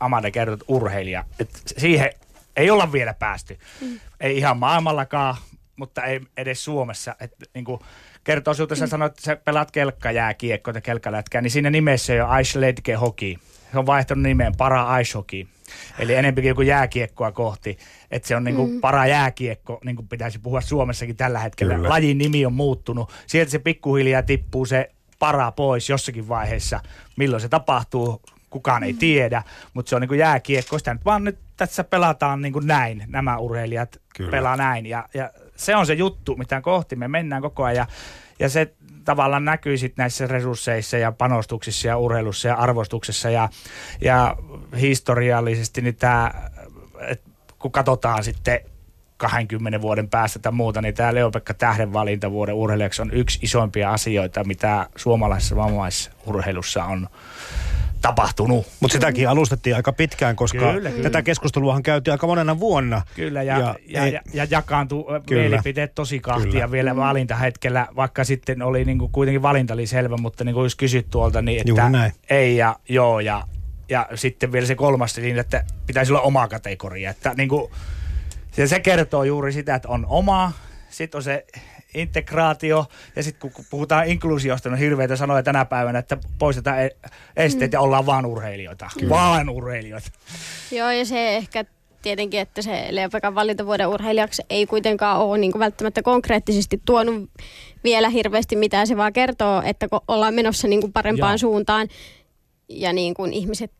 [0.00, 1.24] Amanda kertoo, että urheilija.
[1.38, 2.10] Että siihen
[2.56, 3.58] ei olla vielä päästy.
[3.80, 4.00] Mm.
[4.20, 5.36] Ei ihan maailmallakaan,
[5.76, 7.16] mutta ei edes Suomessa.
[7.20, 7.80] Että niin kuin
[8.24, 12.60] kertoo sinulta, sä sanoit, että sä pelaat kelkkajääkiekkoa tai kelkkalätkää, niin siinä nimessä on Ice
[12.60, 13.34] Ledge Hockey.
[13.72, 15.46] Se on vaihtanut nimeen Para Ice Hockey.
[15.98, 17.78] Eli enempikin joku jääkiekkoa kohti.
[18.10, 18.80] Että se on niinku mm.
[18.80, 21.74] para jääkiekko, niin kuin pitäisi puhua Suomessakin tällä hetkellä.
[21.74, 21.88] Kyllä.
[21.88, 23.12] Lajin nimi on muuttunut.
[23.26, 26.80] Sieltä se pikkuhiljaa tippuu se para pois jossakin vaiheessa.
[27.16, 28.98] Milloin se tapahtuu, kukaan ei mm.
[28.98, 29.42] tiedä,
[29.74, 30.78] mutta se on niin jääkiekko.
[30.78, 34.30] Sitä nyt vaan nyt tässä pelataan niin kuin näin, nämä urheilijat Kyllä.
[34.30, 34.86] pelaa näin.
[34.86, 37.76] Ja, ja se on se juttu, mitä kohti me mennään koko ajan.
[37.76, 37.86] Ja,
[38.38, 43.48] ja se tavallaan näkyy sitten näissä resursseissa ja panostuksissa ja urheilussa ja arvostuksessa ja,
[44.00, 44.36] ja
[44.80, 46.30] historiallisesti niin tämä,
[47.58, 48.60] kun katsotaan sitten
[49.16, 53.92] 20 vuoden päästä tai muuta, niin tämä Leopekka Tähden valinta vuoden urheilijaksi on yksi isoimpia
[53.92, 57.08] asioita, mitä suomalaisessa vammaisurheilussa on
[58.02, 58.66] tapahtunut.
[58.80, 61.02] Mutta sitäkin alustettiin aika pitkään, koska kyllä, kyllä.
[61.02, 63.02] tätä keskusteluahan käytiin aika monena vuonna.
[63.14, 65.40] Kyllä, ja, ja, ja, ja, ja jakaantui kyllä.
[65.40, 66.70] mielipiteet tosi kahtia kyllä.
[66.70, 71.10] vielä valintahetkellä, vaikka sitten oli niinku, kuitenkin valinta oli selvä, mutta niin kuin jos kysyt
[71.10, 73.42] tuolta, niin että ei ja joo ja,
[73.88, 77.10] ja sitten vielä se kolmas, niin että pitäisi olla oma kategoria.
[77.10, 77.72] Että niin kuin,
[78.50, 80.52] se, se kertoo juuri sitä, että on oma,
[80.90, 81.46] sitten on se
[81.94, 86.96] integraatio, ja sitten kun puhutaan inkluusiosta, on hirveitä sanoja tänä päivänä, että poistetaan e-
[87.36, 87.74] esteet mm.
[87.74, 88.88] ja ollaan vaan urheilijoita.
[88.98, 89.10] Kyllä.
[89.10, 90.10] Vaan urheilijoita.
[90.70, 91.64] Joo, ja se ehkä
[92.02, 97.30] tietenkin, että se Leopekan valintavuoden urheilijaksi ei kuitenkaan ole niin välttämättä konkreettisesti tuonut
[97.84, 98.86] vielä hirveästi mitään.
[98.86, 101.38] Se vaan kertoo, että ollaan menossa niin kuin parempaan Joo.
[101.38, 101.88] suuntaan
[102.68, 103.72] ja niin kuin ihmiset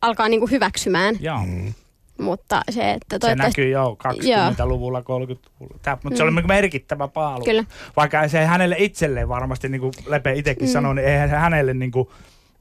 [0.00, 1.16] alkaa niin kuin hyväksymään.
[1.20, 1.46] Joo.
[1.46, 1.74] Mm.
[2.18, 5.78] Mutta se, että Se näkyy jo 20-luvulla, 30-luvulla.
[5.82, 6.16] Tämä, mutta mm.
[6.16, 6.48] se oli mm.
[6.48, 7.44] merkittävä paalu.
[7.44, 7.64] Kyllä.
[7.96, 10.72] Vaikka se hänelle itselleen varmasti, niin kuin Lepe itsekin mm.
[10.72, 12.08] sanoi, niin eihän se hänelle niin kuin,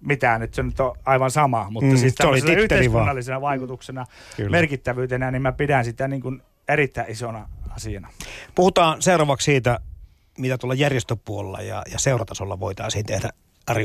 [0.02, 3.50] mitään, nyt se nyt on aivan sama, mutta mm, siis tämmöisenä yhteiskunnallisena vaan.
[3.50, 4.50] vaikutuksena, Kyllä.
[4.50, 8.10] merkittävyytenä, niin mä pidän sitä niin kuin erittäin isona asiana.
[8.56, 9.80] Puhutaan seuraavaksi siitä,
[10.38, 13.30] mitä tuolla järjestöpuolella ja, ja seuratasolla voitaisiin tehdä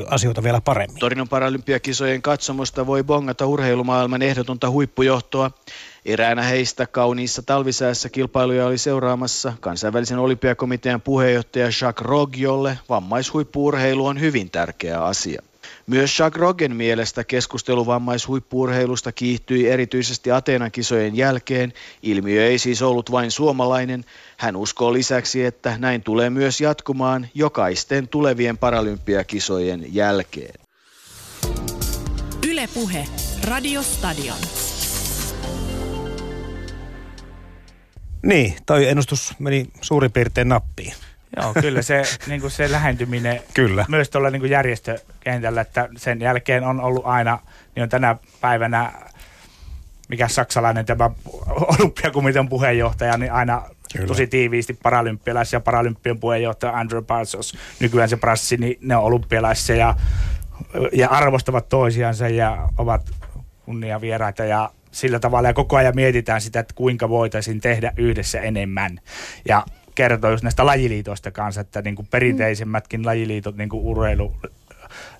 [0.06, 0.98] asioita vielä paremmin.
[0.98, 5.50] Torinon paralympiakisojen katsomusta voi bongata urheilumaailman ehdotonta huippujohtoa.
[6.04, 14.20] Eräänä heistä kauniissa talvisäässä kilpailuja oli seuraamassa kansainvälisen olympiakomitean puheenjohtaja Jacques Rog, jolle vammaishuippuurheilu on
[14.20, 15.42] hyvin tärkeä asia.
[15.88, 21.72] Myös Jacques Roggen mielestä keskustelu vammaishuippuurheilusta kiihtyi erityisesti Ateenan kisojen jälkeen.
[22.02, 24.04] Ilmiö ei siis ollut vain suomalainen.
[24.36, 30.54] Hän uskoo lisäksi, että näin tulee myös jatkumaan jokaisten tulevien paralympiakisojen jälkeen.
[32.48, 33.06] Ylepuhe
[33.44, 34.38] Radiostadion.
[38.22, 40.94] Niin, toi ennustus meni suurin piirtein nappiin.
[41.36, 43.84] Joo, kyllä se, niin kuin se lähentyminen kyllä.
[43.88, 47.38] myös tuolla niin kuin järjestökentällä, että sen jälkeen on ollut aina,
[47.74, 48.92] niin on tänä päivänä,
[50.08, 51.10] mikä saksalainen tämä
[51.78, 53.62] olympiakomitean puheenjohtaja, niin aina
[53.92, 54.06] Kyllä.
[54.06, 59.76] tosi tiiviisti paralympialaisia ja paralympian puheenjohtaja Andrew Parsons, nykyään se prassi, niin ne on olympialaisia
[59.76, 59.94] ja,
[60.92, 63.10] ja arvostavat toisiansa ja ovat
[63.64, 68.40] kunnia vieraita ja sillä tavalla ja koko ajan mietitään sitä, että kuinka voitaisiin tehdä yhdessä
[68.40, 68.98] enemmän.
[69.48, 69.64] Ja
[69.98, 74.36] kertoo just näistä lajiliitoista kanssa, että niin kuin perinteisemmätkin lajiliitot, niin kuin urheilu,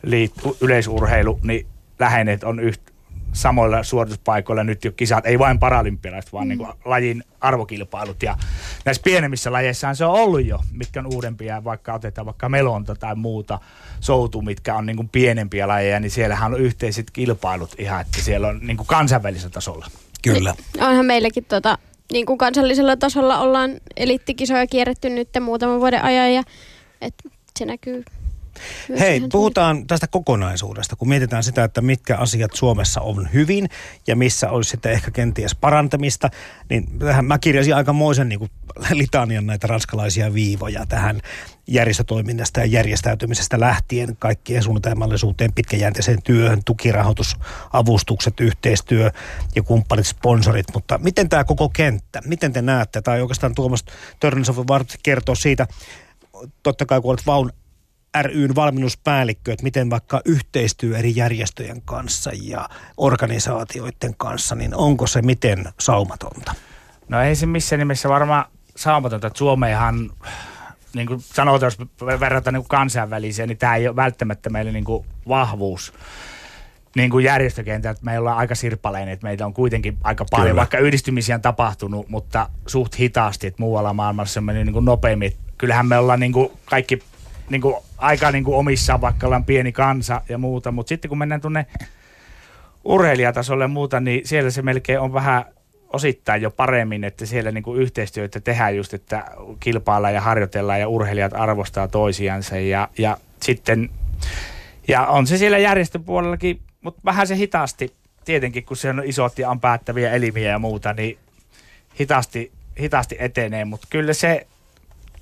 [0.03, 1.67] liit, yleisurheilu, niin
[1.99, 2.93] läheneet on yhtä
[3.33, 6.49] samoilla suorituspaikoilla nyt jo kisat, ei vain paralympialaiset, vaan mm.
[6.49, 8.23] niin kuin lajin arvokilpailut.
[8.23, 8.37] Ja
[8.85, 13.15] näissä pienemmissä lajeissa se on ollut jo, mitkä on uudempia, vaikka otetaan vaikka melonta tai
[13.15, 13.59] muuta
[14.01, 18.49] soutu, mitkä on niin kuin pienempiä lajeja, niin siellähän on yhteiset kilpailut ihan, että siellä
[18.49, 19.87] on niin kuin kansainvälisellä tasolla.
[20.23, 20.55] Kyllä.
[20.81, 21.79] Onhan meilläkin tota,
[22.13, 26.43] niin kuin kansallisella tasolla ollaan elittikisoja kierretty nyt muutaman vuoden ajan ja
[27.01, 27.15] et
[27.59, 28.05] se näkyy
[28.99, 33.69] Hei, puhutaan tästä kokonaisuudesta, kun mietitään sitä, että mitkä asiat Suomessa on hyvin
[34.07, 36.31] ja missä olisi sitten ehkä kenties parantamista,
[36.71, 38.51] niin tähän mä kirjasin aikamoisen niin kuin
[38.91, 41.21] litanian näitä ranskalaisia viivoja tähän
[41.67, 47.37] järjestötoiminnasta ja järjestäytymisestä lähtien kaikkien suunnitelmallisuuteen, pitkäjänteiseen työhön, tukirahoitus,
[47.73, 49.11] avustukset, yhteistyö
[49.55, 50.67] ja kumppanit, sponsorit.
[50.75, 53.85] Mutta miten tämä koko kenttä, miten te näette, tai oikeastaan Tuomas
[54.21, 54.59] Törnäsov
[55.03, 55.67] kertoo siitä,
[56.63, 57.53] totta kai kun olet Vaun
[58.23, 65.23] ryn valmennuspäällikkö, että miten vaikka yhteistyö eri järjestöjen kanssa ja organisaatioiden kanssa, niin onko se
[65.23, 66.55] miten saumatonta?
[67.09, 68.45] No ei se missään nimessä varmaan
[68.77, 70.11] saumatonta, että Suomeenhan
[70.95, 75.07] niin kuin sanotaan, jos verrataan niin kansainväliseen, niin tämä ei ole välttämättä meille niin kuin
[75.29, 75.93] vahvuus
[76.97, 80.59] niin kuin järjestökentältä me ollaan aika sirpaleinen, että meitä on kuitenkin aika paljon, Kyllä.
[80.59, 85.33] vaikka yhdistymisiä on tapahtunut, mutta suht hitaasti, että muualla maailmassa se meni niin kuin nopeammin.
[85.59, 87.03] Kyllähän me ollaan niin kuin kaikki
[87.51, 91.19] niin kuin, aika niin kuin omissa, vaikka ollaan pieni kansa ja muuta, mutta sitten kun
[91.19, 91.67] mennään tuonne
[92.85, 95.45] urheilijatasolle ja muuta, niin siellä se melkein on vähän
[95.93, 99.25] osittain jo paremmin, että siellä niin kuin yhteistyötä tehdään just, että
[99.61, 103.91] kilpaillaan ja harjoitellaan ja urheilijat arvostaa toisiansa ja, ja sitten
[104.89, 109.51] ja on se siellä järjestöpuolellakin, mutta vähän se hitaasti, tietenkin kun se on isot ja
[109.51, 111.19] on päättäviä elimiä ja muuta, niin
[112.01, 114.47] hitaasti, hitaasti etenee, mutta kyllä se,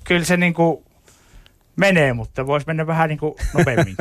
[0.03, 0.83] kyllä se niin kuin
[1.77, 3.95] menee, mutta voisi mennä vähän niin kuin nopeammin.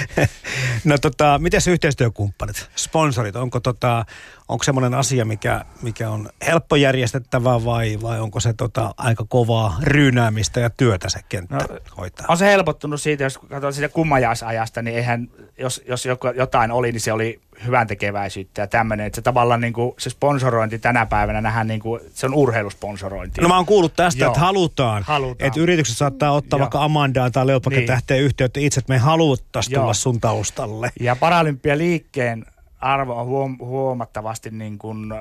[0.84, 4.04] no tota, miten se yhteistyökumppanit, sponsorit, onko, tota,
[4.50, 9.78] onko semmoinen asia, mikä, mikä on helppo järjestettävää vai, vai onko se tota, aika kovaa
[9.82, 12.26] ryynäämistä ja työtä se kenttä no, hoitaa?
[12.28, 17.00] On se helpottunut siitä, jos katsotaan siitä kummajaisajasta, niin eihän, jos, jos jotain oli, niin
[17.00, 21.40] se oli hyvän tekeväisyyttä ja tämmöinen, että se tavallaan niin kuin, se sponsorointi tänä päivänä
[21.40, 23.40] nähdään niin kuin, se on urheilusponsorointi.
[23.40, 24.30] No mä oon kuullut tästä, Joo.
[24.30, 26.60] että halutaan, halutaan, että yritykset saattaa ottaa Joo.
[26.60, 27.86] vaikka Amandaa tai Leopakke niin.
[27.86, 30.90] tähteen yhteyttä itse, että me haluttaisiin tulla sun taustalle.
[31.00, 32.46] Ja Paralympialiikkeen
[32.80, 35.14] arvo on huom- huomattavasti niin kuin,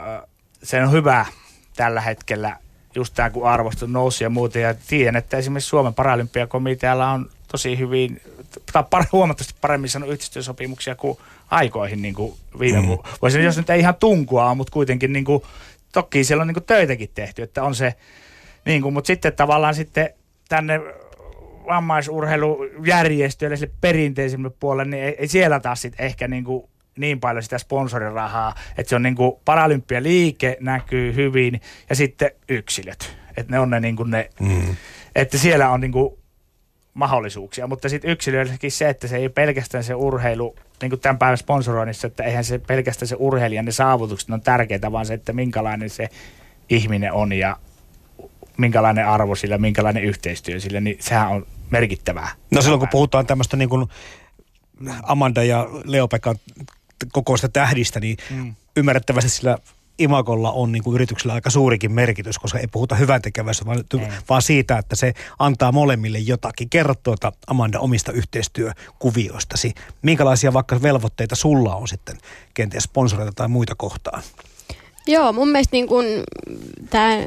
[0.63, 1.25] se on hyvä
[1.75, 2.57] tällä hetkellä
[2.95, 4.59] just tämä kun arvostus nousi ja muuta.
[4.59, 8.21] Ja tiedän, että esimerkiksi Suomen paralympiakomitealla on tosi hyvin,
[8.73, 11.17] tai par- huomattavasti paremmin sanonut yhteistyösopimuksia kuin
[11.51, 12.87] aikoihin niin kuin viime mm.
[13.21, 13.43] vuosina.
[13.43, 15.43] Jos nyt ei ihan tunkua mutta kuitenkin niin kuin,
[15.91, 17.93] toki siellä on niin kuin töitäkin tehty, että on se,
[18.65, 20.09] niin kuin, mutta sitten tavallaan sitten
[20.49, 20.81] tänne
[21.67, 26.69] vammaisurheilujärjestöille, sille perinteisimmälle puolelle, niin ei, ei siellä taas sitten ehkä niin kuin
[26.99, 33.15] niin paljon sitä sponsorirahaa, että se on niin kuin paralympialiike näkyy hyvin ja sitten yksilöt.
[33.38, 34.75] Että ne on ne, niin kuin ne mm.
[35.15, 36.19] että siellä on niin kuin
[36.93, 41.38] mahdollisuuksia, mutta sitten yksilöillekin se, että se ei pelkästään se urheilu, niin kuin tämän päivän
[41.38, 45.89] sponsoroinnissa, että eihän se pelkästään se urheilijan ne saavutukset on tärkeitä, vaan se, että minkälainen
[45.89, 46.09] se
[46.69, 47.57] ihminen on ja
[48.57, 52.29] minkälainen arvo sillä, minkälainen yhteistyö sillä, niin sehän on merkittävää.
[52.51, 53.88] No silloin kun puhutaan tämmöistä niin kuin
[55.03, 56.35] Amanda ja Leo-Pekka
[57.12, 58.55] kokoista tähdistä, niin mm.
[58.77, 59.57] ymmärrettävästi sillä
[59.99, 63.83] imakolla on niin kuin yrityksellä aika suurikin merkitys, koska ei puhuta hyvän tekevästä, vaan,
[64.29, 66.69] vaan siitä, että se antaa molemmille jotakin.
[66.69, 69.73] Kerro tuota Amanda omista yhteistyökuvioistasi.
[70.01, 72.17] Minkälaisia vaikka velvoitteita sulla on sitten
[72.53, 74.23] kenties sponsoreita tai muita kohtaan?
[75.07, 76.05] Joo, mun mielestä niin kuin
[76.89, 77.17] tämä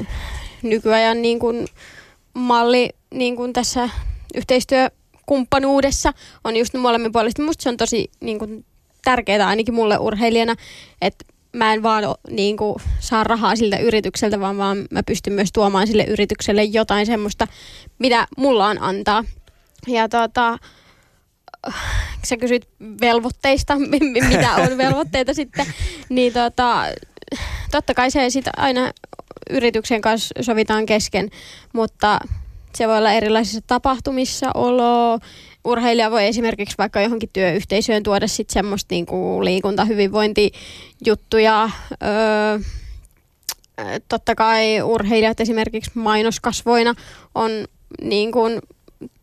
[0.61, 1.67] nykyajan niin kuin
[2.33, 3.89] malli niin kuin tässä
[4.35, 7.41] yhteistyökumppanuudessa on just molemmin puolesta.
[7.41, 8.65] Musta se on tosi niin kuin,
[9.03, 10.55] tärkeää ainakin mulle urheilijana,
[11.01, 15.51] että mä en vaan niin kuin, saa rahaa siltä yritykseltä, vaan, vaan mä pystyn myös
[15.51, 17.47] tuomaan sille yritykselle jotain semmoista,
[17.99, 19.23] mitä mulla on antaa.
[19.87, 20.57] Ja tota,
[22.25, 22.67] sä kysyt
[23.01, 23.75] velvoitteista,
[24.29, 25.65] mitä on velvoitteita sitten,
[26.09, 26.83] niin tota,
[27.71, 28.91] totta kai se sitten aina
[29.49, 31.29] yrityksen kanssa sovitaan kesken,
[31.73, 32.19] mutta
[32.75, 35.19] se voi olla erilaisissa tapahtumissa olo.
[35.65, 41.69] Urheilija voi esimerkiksi vaikka johonkin työyhteisöön tuoda sitten semmoista niinku liikunta, hyvinvointijuttuja.
[42.03, 42.59] Öö,
[44.07, 46.93] totta kai urheilijat esimerkiksi mainoskasvoina
[47.35, 47.51] on
[48.01, 48.59] niin kuin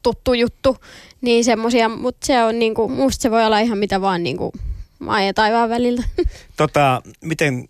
[0.03, 0.77] tuttu juttu,
[1.21, 4.53] niin semmosia, mutta se on niinku, musta se voi olla ihan mitä vaan niinku
[4.99, 6.03] maa ja taivaan välillä.
[6.57, 7.69] Tota, miten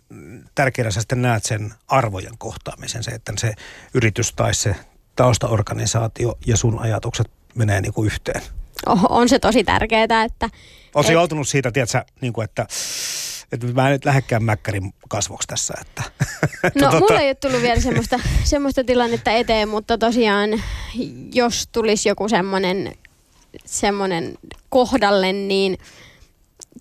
[0.54, 3.52] tärkeänä sä sitten näet sen arvojen kohtaamisen, se, että se
[3.94, 4.76] yritys tai se
[5.16, 8.42] taustaorganisaatio ja sun ajatukset menee niin kuin yhteen?
[8.86, 10.50] Oh, on se tosi tärkeää, että...
[10.94, 12.66] Oletko joutunut siitä, tiedätkö, niin kuin, että
[13.52, 15.74] että mä en nyt lähdekään mäkkärin kasvoksi tässä.
[15.80, 16.02] Että,
[16.80, 16.98] no tota...
[16.98, 20.62] mulla ei ole tullut vielä semmoista, semmoista tilannetta eteen, mutta tosiaan
[21.32, 22.94] jos tulisi joku semmoinen
[23.64, 24.38] semmoinen
[24.68, 25.78] kohdalle, niin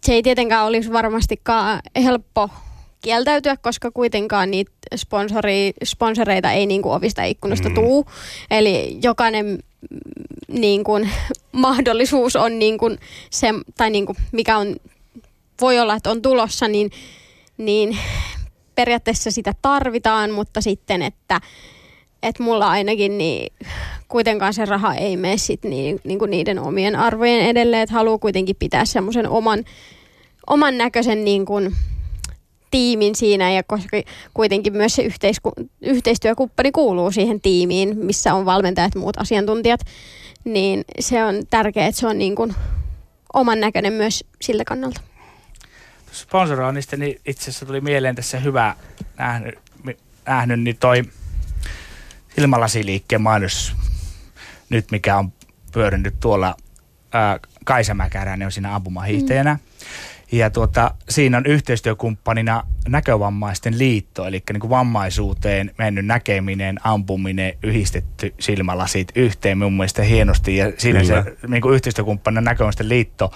[0.05, 2.49] se ei tietenkään olisi varmastikaan helppo
[3.01, 7.75] kieltäytyä, koska kuitenkaan niitä sponsori, sponsoreita ei niin kuin ovista ikkunasta mm.
[7.75, 8.05] tuu.
[8.51, 11.09] Eli jokainen mm, niin kuin,
[11.51, 12.97] mahdollisuus on niin kuin
[13.29, 14.75] se, tai niin kuin, mikä on,
[15.61, 16.91] voi olla, että on tulossa, niin,
[17.57, 17.97] niin
[18.75, 21.41] periaatteessa sitä tarvitaan, mutta sitten, että,
[22.23, 23.53] että mulla ainakin niin
[24.07, 28.17] kuitenkaan se raha ei mene sit niin, niin kuin niiden omien arvojen edelleen, että haluaa
[28.17, 29.65] kuitenkin pitää semmoisen oman,
[30.47, 31.75] oman näköisen niin kuin,
[32.71, 33.97] tiimin siinä ja koska
[34.33, 39.79] kuitenkin myös se yhteisku- yhteistyökumppani kuuluu siihen tiimiin, missä on valmentajat ja muut asiantuntijat,
[40.43, 42.55] niin se on tärkeää, että se on niin kuin
[43.33, 45.01] oman näköinen myös siltä kannalta.
[46.11, 48.75] Sponsoroinnista niin itse asiassa tuli mieleen tässä hyvä
[49.17, 49.59] nähnyt,
[50.25, 51.03] nähnyt niin toi
[52.35, 53.75] silmälasiliikkeen mainos
[54.69, 55.33] nyt, mikä on
[55.71, 56.55] pyörinyt tuolla
[57.11, 59.53] ää, Kaisa Mäkäräinen on siinä ampumahiihtäjänä.
[59.53, 59.68] Mm.
[60.31, 68.33] Ja tuota, siinä on yhteistyökumppanina näkövammaisten liitto, eli niin kuin vammaisuuteen mennyt näkeminen, ampuminen, yhdistetty
[68.39, 70.57] silmälasit yhteen mun mielestä hienosti.
[70.57, 71.23] Ja siinä Kyllä.
[71.23, 73.31] se niin kuin yhteistyökumppanina näkövammaisten liitto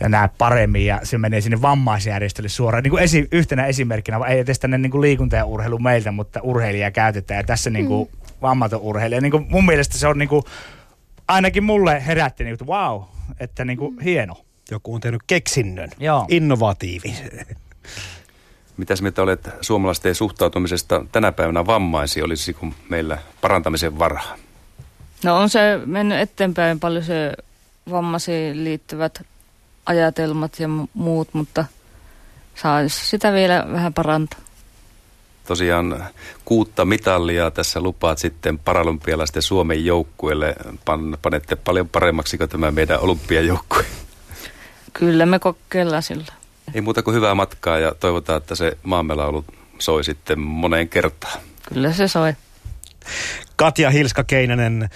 [0.00, 2.82] ja näe paremmin ja se menee sinne vammaisjärjestölle suoraan.
[2.82, 6.40] Niin kuin esi, yhtenä esimerkkinä, ei edes tänne niin kuin liikunta ja urheilu meiltä, mutta
[6.42, 8.18] urheilija käytetään ja tässä niin kuin mm.
[8.42, 9.20] vammaton urheilija.
[9.20, 10.42] Niin kuin mun mielestä se on niin kuin,
[11.28, 13.02] ainakin mulle herätti, niin, että wow,
[13.40, 14.44] että niin kuin, hieno.
[14.72, 16.26] Joku on tehnyt keksinnön, Joo.
[16.28, 17.46] innovatiivisen.
[18.76, 22.24] Mitäs mieltä olet suomalaisten suhtautumisesta tänä päivänä vammaisiin?
[22.24, 24.36] Olisiko meillä parantamisen varaa?
[25.24, 27.32] No on se mennyt eteenpäin paljon se
[27.90, 29.22] vammaisiin liittyvät
[29.86, 31.64] ajatelmat ja muut, mutta
[32.54, 34.40] saisi sitä vielä vähän parantaa.
[35.46, 36.04] Tosiaan
[36.44, 40.54] kuutta mitallia tässä lupaat sitten paralympialaisten Suomen joukkueelle.
[40.84, 43.84] Pan, panette paljon paremmaksi kuin tämä meidän olympiajoukkue.
[44.92, 46.32] Kyllä me kokeillaan sillä.
[46.74, 49.44] Ei muuta kuin hyvää matkaa ja toivotaan, että se maamelaulu
[49.78, 51.40] soi sitten moneen kertaan.
[51.68, 52.34] Kyllä se soi.
[53.56, 54.88] Katja Hilska-Keinänen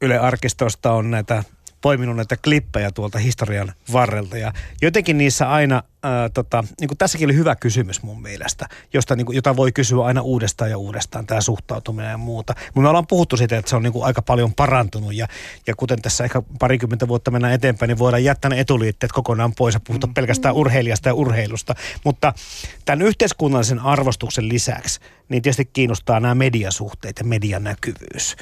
[0.00, 1.44] Yle Arkistosta on näitä
[1.80, 4.52] poiminut näitä klippejä tuolta historian varrelta ja
[4.82, 9.26] jotenkin niissä aina, ää, tota, niin kuin tässäkin oli hyvä kysymys mun mielestä, josta, niin
[9.26, 12.54] kuin, jota voi kysyä aina uudestaan ja uudestaan, tämä suhtautuminen ja muuta.
[12.66, 15.26] Mutta me ollaan puhuttu siitä, että se on niin kuin aika paljon parantunut ja,
[15.66, 19.74] ja kuten tässä ehkä parikymmentä vuotta mennään eteenpäin, niin voidaan jättää ne etuliitteet kokonaan pois
[19.74, 20.14] ja puhuta mm.
[20.14, 21.74] pelkästään urheilijasta ja urheilusta.
[22.04, 22.32] Mutta
[22.84, 28.36] tämän yhteiskunnallisen arvostuksen lisäksi, niin tietysti kiinnostaa nämä mediasuhteet ja median näkyvyys.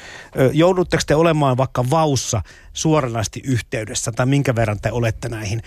[0.52, 5.62] Joudutteko te olemaan vaikka vaussa suoranaisesti yhteydessä tai minkä verran te olette näihin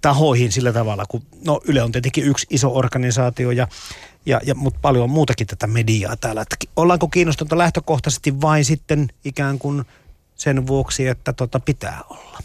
[0.00, 3.68] tahoihin sillä tavalla, kun no Yle on tietenkin yksi iso organisaatio ja,
[4.26, 6.42] ja, ja mutta paljon on muutakin tätä mediaa täällä.
[6.42, 9.84] Että ollaanko kiinnostunut lähtökohtaisesti vain sitten ikään kuin
[10.34, 12.38] sen vuoksi, että tota pitää olla?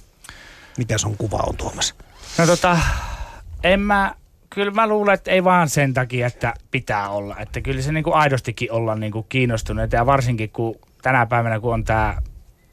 [0.77, 1.95] Mikä sun kuva on Tuomas?
[2.37, 2.77] No tota,
[3.63, 4.15] en mä,
[4.49, 7.35] kyllä mä luulen, että ei vaan sen takia, että pitää olla.
[7.39, 11.83] Että kyllä se niinku aidostikin olla niinku kiinnostunut ja varsinkin kun tänä päivänä kun on
[11.83, 12.17] tämä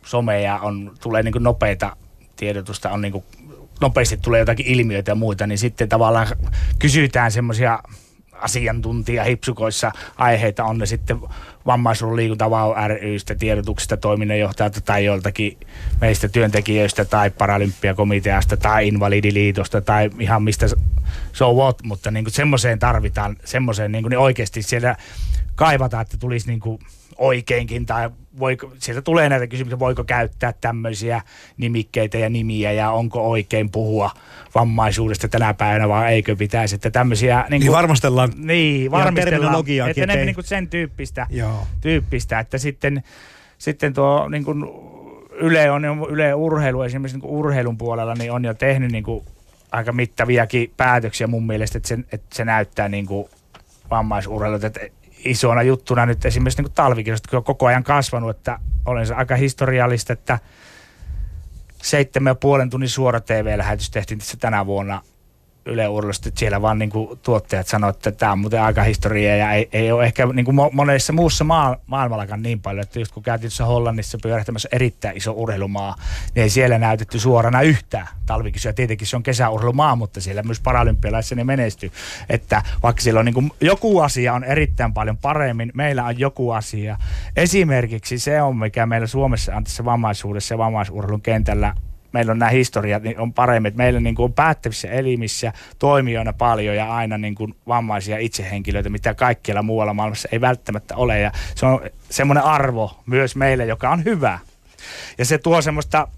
[0.05, 1.97] some ja on, tulee niinku nopeita
[2.37, 3.25] tiedotusta, on niinku
[3.81, 6.27] nopeasti tulee jotakin ilmiöitä ja muita, niin sitten tavallaan
[6.79, 7.79] kysytään semmoisia
[8.33, 11.21] asiantuntija hipsukoissa aiheita, on ne sitten
[11.67, 15.59] vammaisuuden liikuntavau rystä, tiedotuksista, toiminnanjohtajalta tai joltakin
[16.01, 20.67] meistä työntekijöistä tai paralympiakomiteasta tai invalidiliitosta tai ihan mistä
[21.33, 24.97] so what, mutta niin semmoiseen tarvitaan, semmoiseen niin, niin oikeasti siellä
[25.55, 26.79] kaivataan, että tulisi niin kuin
[27.19, 31.23] oikeinkin, tai voiko, sieltä tulee näitä kysymyksiä, voiko käyttää tämmöisiä
[31.57, 34.11] nimikkeitä ja nimiä, ja onko oikein puhua
[34.55, 37.37] vammaisuudesta tänä päivänä, vai eikö pitäisi, että tämmöisiä...
[37.37, 38.33] Niin, kuin, niin varmastellaan.
[38.37, 41.67] Niin, varmistellaan, että enemmän niin kuin sen tyyppistä, Joo.
[41.81, 43.03] tyyppistä, että sitten,
[43.59, 44.65] sitten tuo niin kuin
[45.41, 49.25] Yle on Yle Urheilu esimerkiksi niin urheilun puolella niin on jo tehnyt niin kuin
[49.73, 53.29] aika mittaviakin päätöksiä mun mielestä, että se, että se näyttää niin kuin
[53.91, 54.81] vammaisurheilut, että
[55.25, 60.13] isona juttuna nyt esimerkiksi niin talvikirjasta, on koko ajan kasvanut, että olen se aika historiallista,
[60.13, 60.39] että
[61.83, 65.03] seitsemän ja puolen tunnin suora TV-lähetys tehtiin tässä tänä vuonna–
[65.67, 69.37] Yle Urheilusta, että siellä vaan niin kuin tuottajat sanoivat, että tämä on muuten aika historia
[69.37, 73.13] ja ei, ei ole ehkä niin kuin monessa muussa maa, maailmallakaan niin paljon, että just
[73.13, 75.97] kun käytiin tuossa Hollannissa pyörähtämässä erittäin iso urheilumaa,
[76.35, 78.73] niin ei siellä näytetty suorana yhtään talvikisoja.
[78.73, 81.93] Tietenkin se on kesäurheilumaa, mutta siellä myös paralympialaisissa ne menestyy.
[82.29, 86.51] Että vaikka siellä on niin kuin, joku asia on erittäin paljon paremmin, meillä on joku
[86.51, 86.97] asia.
[87.37, 91.75] Esimerkiksi se on, mikä meillä Suomessa on tässä vammaisuudessa ja vammaisurheilun kentällä
[92.15, 93.69] meillä on nämä historiat, niin on paremmin.
[93.69, 98.91] Että meillä niin kuin on päättävissä elimissä toimijoina paljon ja aina niin kuin vammaisia itsehenkilöitä,
[98.91, 101.21] mitä kaikkialla muualla maailmassa ei välttämättä ole.
[101.21, 104.39] Ja se on semmoinen arvo myös meille, joka on hyvä.
[105.19, 106.09] Ja se tuo semmoista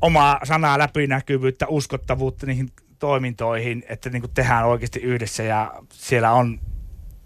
[0.00, 6.60] omaa sanaa läpinäkyvyyttä, uskottavuutta niihin toimintoihin, että niin kuin tehdään oikeasti yhdessä ja siellä on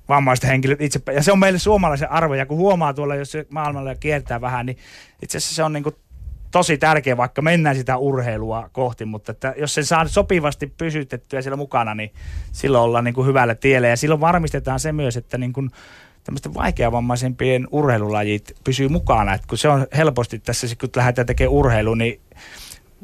[0.08, 1.00] vammaiset henkilöt itse.
[1.14, 2.34] Ja se on meille suomalaisen arvo.
[2.34, 4.78] Ja kun huomaa tuolla, jos maailmalla kiertää vähän, niin
[5.22, 5.96] itse asiassa se on niin kuin
[6.50, 11.56] tosi tärkeä, vaikka mennään sitä urheilua kohti, mutta että jos sen saa sopivasti pysytettyä siellä
[11.56, 12.12] mukana, niin
[12.52, 13.88] silloin ollaan niin kuin hyvällä tiellä.
[13.88, 15.70] Ja silloin varmistetaan se myös, että niin kuin
[16.24, 19.34] tämmöisten vaikeavammaisempien urheilulajit pysyy mukana.
[19.34, 22.20] että kun se on helposti tässä, kun lähdetään tekemään urheilu, niin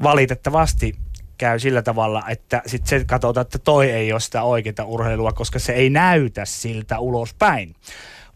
[0.03, 0.95] valitettavasti
[1.39, 5.59] käy sillä tavalla, että sitten se katsotaan, että toi ei ole sitä oikeaa urheilua, koska
[5.59, 7.75] se ei näytä siltä ulospäin.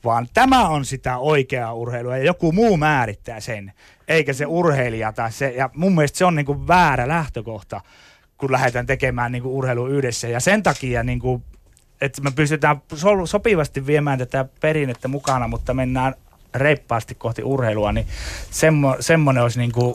[0.05, 3.73] Vaan tämä on sitä oikeaa urheilua ja joku muu määrittää sen
[4.11, 7.81] eikä se urheilija tai se, ja mun mielestä se on niin kuin väärä lähtökohta,
[8.37, 10.29] kun lähdetään tekemään niin kuin urheilu yhdessä.
[10.29, 11.43] Ja sen takia, niin kuin,
[12.01, 16.15] että me pystytään so, sopivasti viemään tätä perinnettä mukana, mutta mennään
[16.55, 18.07] reippaasti kohti urheilua, niin
[18.51, 19.95] semmo, semmoinen olisi niin kuin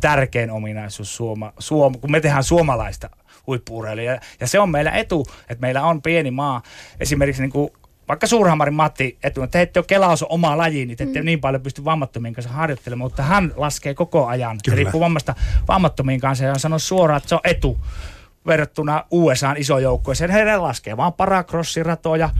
[0.00, 3.10] tärkein ominaisuus, Suoma, Suoma, kun me tehdään suomalaista
[3.46, 4.18] huippuurheilijaa.
[4.40, 6.62] Ja se on meillä etu, että meillä on pieni maa.
[7.00, 7.70] Esimerkiksi niin kuin
[8.08, 11.26] vaikka Suurhamarin Matti etu, että ette ole kelaus on oma laji, niin te ette mm.
[11.26, 14.58] niin paljon pysty vammattomien kanssa harjoittelemaan, mutta hän laskee koko ajan.
[14.64, 14.76] Kyllä.
[14.76, 15.34] Riippuu vammasta
[15.68, 17.78] vammattomien kanssa ja hän sanoo suoraan, että se on etu
[18.46, 20.30] verrattuna USAn iso joukkueeseen.
[20.30, 22.30] Heidän laskee vaan paracrossiratoja,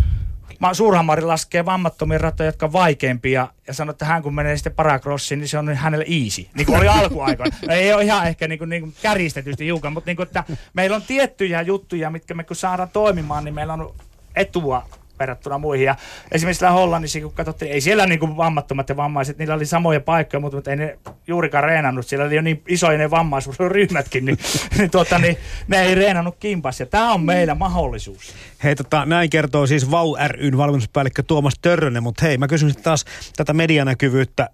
[0.73, 5.41] Suurhammari laskee vammattomia ratoja, jotka on vaikeampia, ja sanoo, että hän kun menee sitten paracrossiin,
[5.41, 6.47] niin se on hänelle easy.
[6.55, 7.57] Niin kuin oli alkuaikoina.
[7.69, 10.45] Ei ole ihan ehkä niin kuin, niin kuin kärjistetysti hiukan, mutta niin kuin, että
[10.75, 13.95] meillä on tiettyjä juttuja, mitkä me kun saadaan toimimaan, niin meillä on
[14.37, 14.89] etua
[15.19, 15.87] verrattuna muihin.
[15.87, 15.97] Ja
[16.33, 20.01] esimerkiksi siellä Hollannissa, kun katsottiin, ei siellä niin kuin vammattomat ja vammaiset, niillä oli samoja
[20.01, 22.07] paikkoja, mutta, mutta ei ne juurikaan reenannut.
[22.07, 24.39] Siellä oli jo niin isoja ne vammaisuusryhmätkin, niin,
[24.79, 25.37] niin, tuota, niin
[25.69, 26.81] ne ei reenannut kimpas.
[26.81, 28.35] Ja tämä on meillä mahdollisuus.
[28.65, 33.05] Hei, tota, näin kertoo siis VAU ryn valmennuspäällikkö Tuomas Törrönen, mutta hei, mä kysyn taas
[33.37, 34.51] tätä medianäkyvyyttä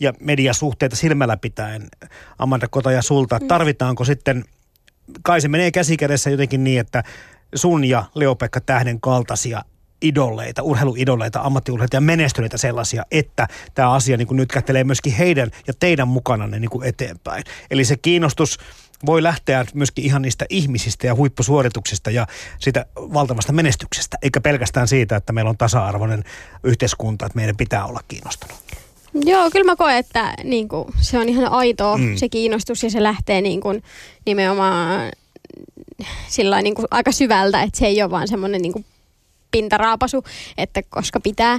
[0.00, 1.88] ja mediasuhteita silmällä pitäen,
[2.38, 3.48] Amanda Kota ja sulta, mm.
[3.48, 4.44] tarvitaanko sitten,
[5.22, 7.02] kai se menee käsikädessä jotenkin niin, että
[7.54, 9.62] sun ja Leopekka Tähden kaltaisia
[10.02, 15.50] idoleita, urheiluidoleita, ammattiurheilijoita ja menestyneitä sellaisia, että tämä asia niin kuin nyt kättelee myöskin heidän
[15.66, 17.44] ja teidän mukananne niin kuin eteenpäin.
[17.70, 18.58] Eli se kiinnostus
[19.06, 22.26] voi lähteä myöskin ihan niistä ihmisistä ja huippusuorituksista ja
[22.58, 26.24] siitä valtavasta menestyksestä, eikä pelkästään siitä, että meillä on tasa-arvoinen
[26.64, 28.56] yhteiskunta, että meidän pitää olla kiinnostunut.
[29.14, 32.16] Joo, kyllä mä koen, että niin kuin, se on ihan aitoa mm.
[32.16, 33.82] se kiinnostus ja se lähtee niin kuin,
[34.26, 35.10] nimenomaan
[36.28, 38.84] sillä niin kuin, aika syvältä, että se ei ole vaan semmoinen niin kuin,
[39.50, 40.24] pintaraapasu,
[40.58, 41.58] että koska pitää.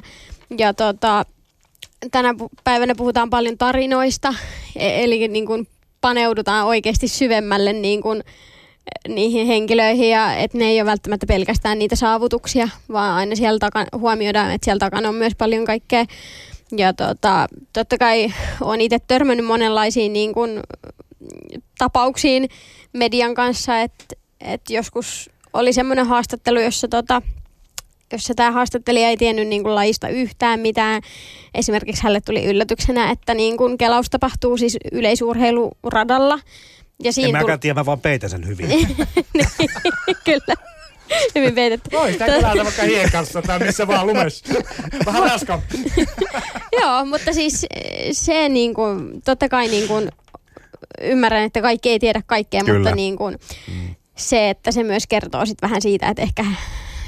[0.57, 1.25] Ja tota,
[2.11, 4.33] tänä päivänä puhutaan paljon tarinoista,
[4.75, 5.67] e- eli niin kuin
[6.01, 8.23] paneudutaan oikeasti syvemmälle niin kuin
[9.07, 13.87] niihin henkilöihin ja että ne ei ole välttämättä pelkästään niitä saavutuksia, vaan aina siellä takana,
[13.97, 16.05] huomioidaan, että siellä takana on myös paljon kaikkea.
[16.77, 20.59] Ja tota, totta kai olen itse törmännyt monenlaisiin niin kuin,
[21.77, 22.49] tapauksiin
[22.93, 24.05] median kanssa, että,
[24.41, 27.21] että joskus oli semmoinen haastattelu, jossa tota,
[28.11, 31.01] jossa tämä haastattelija ei tiennyt niin kuin lajista yhtään mitään.
[31.55, 36.39] Esimerkiksi hänelle tuli yllätyksenä, että niin kuin kelaus tapahtuu siis yleisurheiluradalla.
[37.03, 38.69] Ja siinä en mäkään tiedä, mä vaan peitän sen hyvin.
[39.33, 40.55] Niin, kyllä.
[41.35, 41.89] Hyvin peitetty.
[41.91, 44.53] Voi sitä kelata vaikka hiekassa tai missä vaan lumessa.
[45.05, 45.61] Vähän raskaan.
[46.81, 47.65] Joo, mutta siis
[48.11, 50.09] se niin kuin, totta kai niin kuin,
[51.01, 52.79] ymmärrän, että kaikki ei tiedä kaikkea, Kyllä.
[52.79, 53.37] mutta niin kuin,
[53.67, 53.95] mm.
[54.15, 56.45] se, että se myös kertoo sit vähän siitä, että ehkä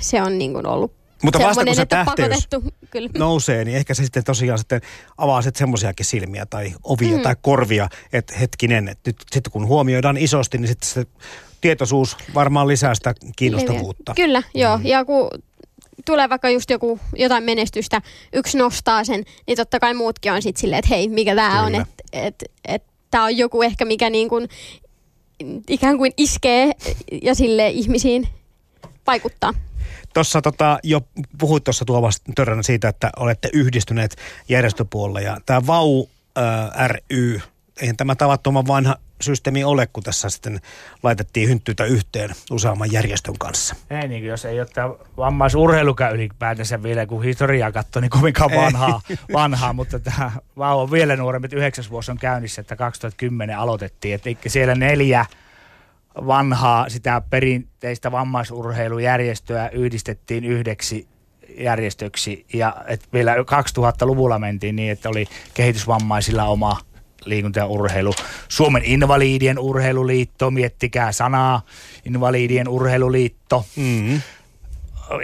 [0.04, 0.92] se on niin kuin ollut
[1.24, 2.48] mutta vasta kun se tähteys
[2.90, 3.10] kyllä.
[3.18, 4.82] nousee, niin ehkä se sitten tosiaan sitten
[5.18, 7.24] avaa sitten semmoisiakin silmiä tai ovia mm.
[7.24, 11.06] tai korvia, että hetkinen, että nyt sitten kun huomioidaan isosti, niin sitten se
[11.62, 14.14] tietoisuus varmaan lisää sitä kiinnostavuutta.
[14.16, 14.78] Kyllä, joo.
[14.78, 14.86] Mm.
[14.86, 15.30] Ja kun
[16.06, 18.02] tulee vaikka just joku jotain menestystä,
[18.34, 21.76] yksi nostaa sen, niin totta kai muutkin on sitten silleen, että hei, mikä tämä on,
[21.76, 22.36] että et,
[22.68, 24.50] et, tämä on joku ehkä, mikä niin kuin
[25.70, 26.72] ikään kuin iskee
[27.22, 28.28] ja sille ihmisiin
[29.08, 29.54] vaikuttaa.
[30.14, 31.02] Tuossa tota, jo
[31.38, 34.16] puhuit tuossa Tuomas Törränä siitä, että olette yhdistyneet
[34.50, 37.42] järjestöpuolella ja tämä VAU äh, ry,
[37.82, 40.62] eihän tämä tavattoman vanha systeemi ole, kun tässä sitten
[41.04, 43.76] laitettiin hynttyitä yhteen useamman järjestön kanssa.
[43.90, 49.02] Ei niin, jos ei ole tämä vammaisurheilukään ylipäätänsä vielä, kun historiaa katsoo, niin kovinkaan vanhaa,
[49.34, 54.50] vanhaa mutta tämä VAU on vielä nuorempi, yhdeksäs vuosi on käynnissä, että 2010 aloitettiin, että
[54.50, 55.26] siellä neljä
[56.16, 61.08] vanhaa sitä perinteistä vammaisurheilujärjestöä yhdistettiin yhdeksi
[61.58, 66.78] järjestöksi ja et vielä 2000-luvulla mentiin niin, että oli kehitysvammaisilla oma
[67.26, 68.14] liikunta ja urheilu.
[68.48, 71.62] Suomen invalidien urheiluliitto, miettikää sanaa,
[72.06, 73.66] invalidien urheiluliitto.
[73.76, 74.22] Mm-hmm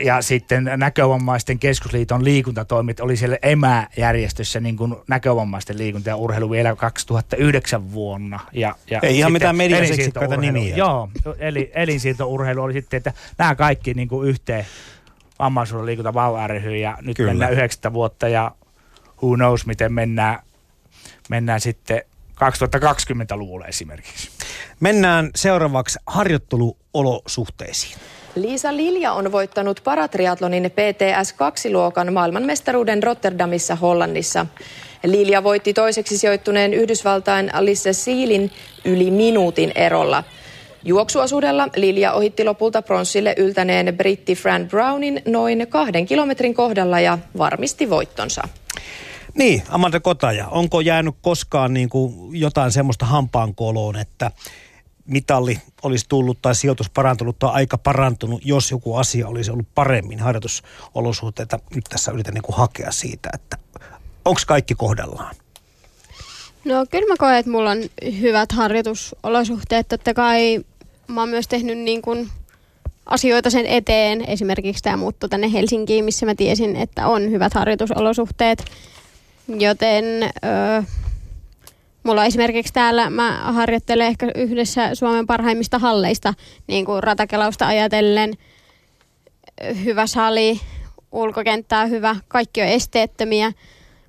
[0.04, 6.76] ja sitten näkövammaisten keskusliiton liikuntatoimit oli siellä EMÄ-järjestössä niin kuin näkövammaisten liikunta ja urheilu vielä
[6.76, 8.40] 2009 vuonna.
[8.52, 10.76] Ja, ja Ei ihan mitään mediaseksikkaita nimiä.
[10.76, 11.10] Joo,
[11.40, 14.66] eli elinsiirtourheilu oli sitten, että nämä kaikki niin kuin yhteen
[15.40, 17.32] vammaisuuden liikunta VAU ry, ja nyt Kyllä.
[17.32, 18.52] mennään yhdeksättä vuotta ja
[19.24, 20.40] who knows miten mennään,
[21.30, 22.02] mennään sitten
[22.36, 24.30] 2020-luvulle esimerkiksi.
[24.80, 27.98] Mennään seuraavaksi harjoitteluolosuhteisiin.
[28.36, 34.46] Liisa Lilja on voittanut paratriatlonin PTS-2-luokan maailmanmestaruuden Rotterdamissa Hollannissa.
[35.04, 38.52] Lilja voitti toiseksi sijoittuneen Yhdysvaltain Alice Sealin
[38.86, 40.24] yli minuutin erolla.
[40.84, 47.90] Juoksuosuudella Lilja ohitti lopulta pronssille yltäneen britti Fran Brownin noin kahden kilometrin kohdalla ja varmisti
[47.90, 48.42] voittonsa.
[49.34, 54.32] Niin, Amanda Kotaja, onko jäänyt koskaan niin kuin jotain semmoista hampaankoloon, että
[55.10, 60.20] mitalli olisi tullut tai sijoitus parantunut tai aika parantunut, jos joku asia olisi ollut paremmin
[60.20, 61.60] harjoitusolosuhteita.
[61.76, 63.58] Nyt tässä yritän niin kuin hakea siitä, että
[64.26, 65.36] onko kaikki kohdallaan?
[66.66, 67.84] No kyllä mä koen, että mulla on
[68.20, 69.88] hyvät harjoitusolosuhteet.
[69.88, 70.60] Totta kai
[71.08, 72.30] mä oon myös tehnyt niin kuin
[73.06, 74.30] asioita sen eteen.
[74.30, 78.66] Esimerkiksi tämä muutto tänne Helsinkiin, missä mä tiesin, että on hyvät harjoitusolosuhteet.
[79.48, 80.84] Joten ö,
[82.04, 86.34] mulla esimerkiksi täällä mä harjoittelen ehkä yhdessä Suomen parhaimmista halleista,
[86.68, 88.34] niin kuin ratakelausta ajatellen.
[89.84, 90.60] Hyvä sali,
[91.12, 93.52] ulkokenttää hyvä, kaikki on esteettömiä,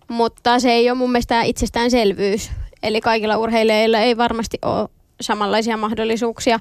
[0.08, 2.50] mutta se ei ole mun mielestä itsestäänselvyys.
[2.82, 4.88] Eli kaikilla urheilijoilla ei varmasti ole
[5.20, 6.58] samanlaisia mahdollisuuksia.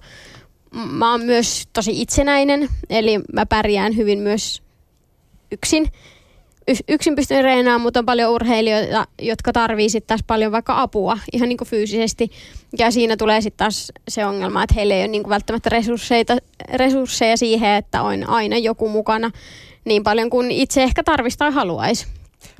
[0.71, 4.63] Mä oon myös tosi itsenäinen, eli mä pärjään hyvin myös
[5.51, 5.91] yksin.
[6.89, 11.49] Yksin pystyn reenaamaan, mutta on paljon urheilijoita, jotka tarvii sitten taas paljon vaikka apua ihan
[11.49, 12.31] niin kuin fyysisesti.
[12.77, 16.23] Ja siinä tulee sitten taas se ongelma, että heillä ei ole niin kuin välttämättä resursseja,
[16.73, 19.31] resursseja siihen, että on aina joku mukana
[19.85, 22.07] niin paljon kuin itse ehkä tarvisi tai haluaisi.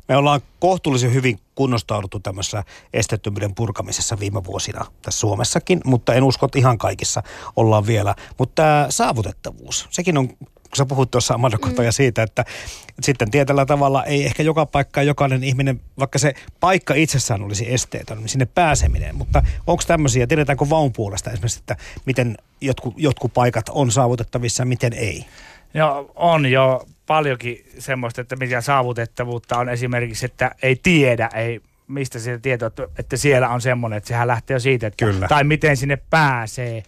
[0.07, 6.45] Me ollaan kohtuullisen hyvin kunnostauduttu tämmöisessä estettömyyden purkamisessa viime vuosina tässä Suomessakin, mutta en usko,
[6.45, 7.23] että ihan kaikissa
[7.55, 8.15] ollaan vielä.
[8.37, 10.29] Mutta tämä saavutettavuus, sekin on
[10.69, 11.73] kun sä puhut tuossa Amanda mm.
[11.89, 16.93] siitä, että, että sitten tietyllä tavalla ei ehkä joka paikka jokainen ihminen, vaikka se paikka
[16.93, 19.15] itsessään olisi esteetön, niin sinne pääseminen.
[19.15, 24.65] Mutta onko tämmöisiä, tiedetäänkö vaun puolesta esimerkiksi, että miten jotkut, jotkut paikat on saavutettavissa ja
[24.65, 25.25] miten ei?
[25.73, 32.19] Joo, on jo paljonkin semmoista, että mitä saavutettavuutta on esimerkiksi, että ei tiedä, ei mistä
[32.19, 35.27] se tieto, että siellä on semmoinen, että sehän lähtee jo siitä, että, Kyllä.
[35.27, 36.83] tai miten sinne pääsee,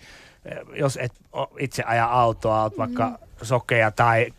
[0.75, 1.13] jos et
[1.59, 3.17] itse aja autoa, olet vaikka mm.
[3.41, 4.33] Sokea tai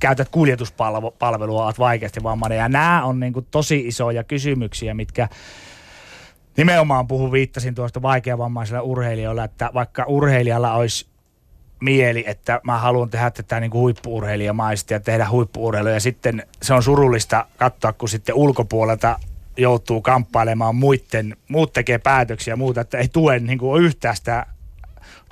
[0.00, 2.58] käytät kuljetuspalvelua, olet vaikeasti vammainen.
[2.58, 5.28] Ja nämä on niin kuin tosi isoja kysymyksiä, mitkä
[6.56, 11.06] nimenomaan puhun, viittasin tuosta vaikeavammaisilla urheilijoilla, että vaikka urheilijalla olisi
[11.80, 15.92] mieli, että mä haluan tehdä tätä niin huippuurheilijamaisesti ja tehdä huippuurheilua.
[15.92, 19.18] Ja sitten se on surullista katsoa, kun sitten ulkopuolelta
[19.56, 24.46] joutuu kamppailemaan muiden, muut tekee päätöksiä ja muuta, että ei tue niin kuin yhtään sitä,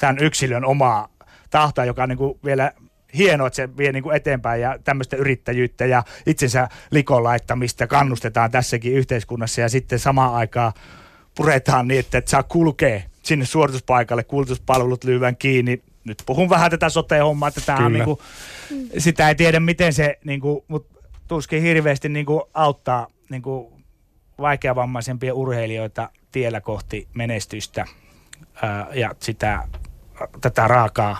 [0.01, 1.09] tämän yksilön omaa
[1.51, 2.73] tahtoa, joka on niin kuin vielä
[3.15, 8.51] hienoa, että se vie niin kuin eteenpäin ja tämmöistä yrittäjyyttä ja itsensä likon laittamista kannustetaan
[8.51, 10.73] tässäkin yhteiskunnassa ja sitten samaan aikaan
[11.37, 16.89] puretaan niin, että et saa kulkea sinne suorituspaikalle, kuljetuspalvelut lyövän kiinni, nyt puhun vähän tätä
[16.89, 18.23] sote-hommaa, että tämä on niinku,
[18.99, 23.73] sitä ei tiedä miten se, niinku, mutta tuskin hirveästi niinku auttaa niinku
[24.41, 27.87] vaikeavammaisempia urheilijoita tiellä kohti menestystä
[28.63, 29.69] ää, ja sitä,
[30.41, 31.17] tätä raakaa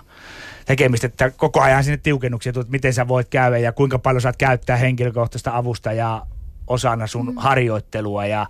[0.67, 4.37] tekemistä, että koko ajan sinne tiukennuksia, että miten sä voit käydä ja kuinka paljon saat
[4.37, 6.27] käyttää henkilökohtaista avusta ja
[6.67, 7.37] osana sun mm.
[7.37, 8.47] harjoittelua ja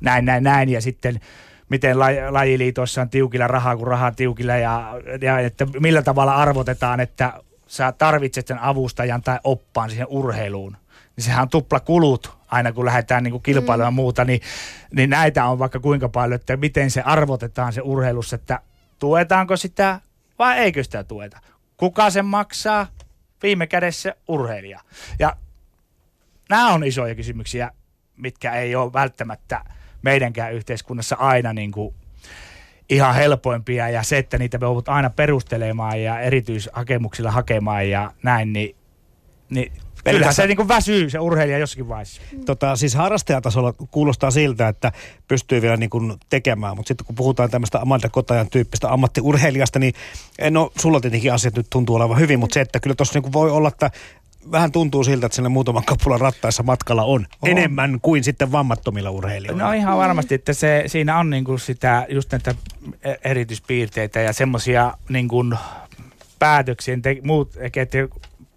[0.00, 0.68] näin, näin, näin.
[0.68, 1.20] Ja sitten
[1.68, 7.00] miten laj, lajiliitossa on tiukilla rahaa kuin rahaa tiukilla ja, ja että millä tavalla arvotetaan,
[7.00, 7.32] että
[7.66, 10.76] sä tarvitset sen avustajan tai oppaan siihen urheiluun.
[11.16, 13.96] Niin sehän on tupla kulut aina kun lähdetään niin kilpailemaan mm.
[13.96, 14.40] muuta, niin,
[14.94, 18.60] niin näitä on vaikka kuinka paljon, että miten se arvotetaan se urheilussa, että
[18.98, 20.00] tuetaanko sitä
[20.38, 21.40] vai eikö sitä tueta.
[21.76, 22.86] Kuka sen maksaa?
[23.42, 24.80] Viime kädessä urheilija.
[25.18, 25.36] Ja
[26.50, 27.70] nämä on isoja kysymyksiä,
[28.16, 29.64] mitkä ei ole välttämättä–
[30.04, 31.94] meidänkään yhteiskunnassa aina niin kuin
[32.88, 38.76] ihan helpoimpia ja se, että niitä voit aina perustelemaan ja erityishakemuksilla hakemaan ja näin, niin,
[39.50, 39.72] niin
[40.04, 42.22] Kyllä se niin kuin väsyy se urheilija jossakin vaiheessa.
[42.46, 44.92] Tota, siis harrastajatasolla kuulostaa siltä, että
[45.28, 49.94] pystyy vielä niin kuin tekemään, mutta sitten kun puhutaan tämmöistä Amanda Kotajan tyyppistä ammattiurheilijasta, niin
[50.38, 53.32] eh, no sulla tietenkin asiat nyt tuntuu olevan hyvin, mutta se, että kyllä tuossa niin
[53.32, 53.90] voi olla, että
[54.52, 57.50] vähän tuntuu siltä, että sinne muutaman kapulan rattaissa matkalla on, on.
[57.50, 59.62] enemmän kuin sitten vammattomilla urheilijoilla.
[59.62, 62.54] No ihan varmasti, että se, siinä on niin kuin sitä, just näitä
[63.24, 65.54] erityispiirteitä ja semmoisia niin kuin
[66.38, 67.98] päätöksiä, te, muut että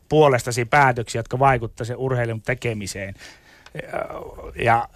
[0.10, 3.16] puolestasi päätöksiä, jotka vaikuttavat sen urheilun tekemiseen.
[4.64, 4.90] Ja,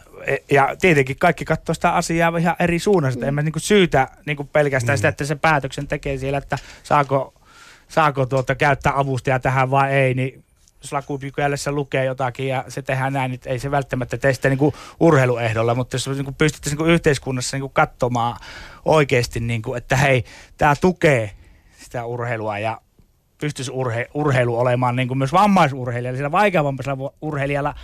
[0.52, 3.22] ja tietenkin kaikki katsoo sitä asiaa ihan eri suunnasta.
[3.22, 3.28] Mm.
[3.28, 4.98] En mä niin kuin syytä niin kuin pelkästään mm.
[4.98, 7.34] sitä, että se päätöksen tekee siellä, että saako,
[7.88, 10.44] saako tuota käyttää avustajaa tähän vai ei, niin
[10.82, 14.58] jos lakupykälässä lukee jotakin ja se tehdään näin, niin ei se välttämättä tee sitä niin
[14.58, 18.38] kuin urheiluehdolla, mutta jos niin kuin pystyttäisiin niin kuin yhteiskunnassa niin kuin katsomaan
[18.86, 20.24] oikeasti, niin kuin, että hei,
[20.58, 21.32] tämä tukee
[21.84, 22.82] sitä urheilua ja
[23.42, 27.76] pystyisi urhe, urheilu olemaan niin kuin myös vammaisurheilijalla, sillä vaikeavammaisella urheilijalla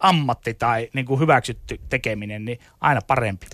[0.00, 3.46] ammatti tai niin kuin hyväksytty tekeminen, niin aina parempi.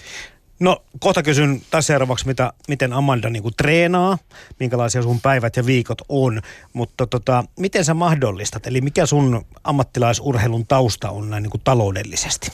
[0.60, 4.18] No kohta kysyn tässä seuraavaksi, mitä, miten Amanda niin kuin treenaa,
[4.60, 6.40] minkälaisia sun päivät ja viikot on,
[6.72, 12.52] mutta tota, miten sä mahdollistat, eli mikä sun ammattilaisurheilun tausta on näin niin kuin taloudellisesti?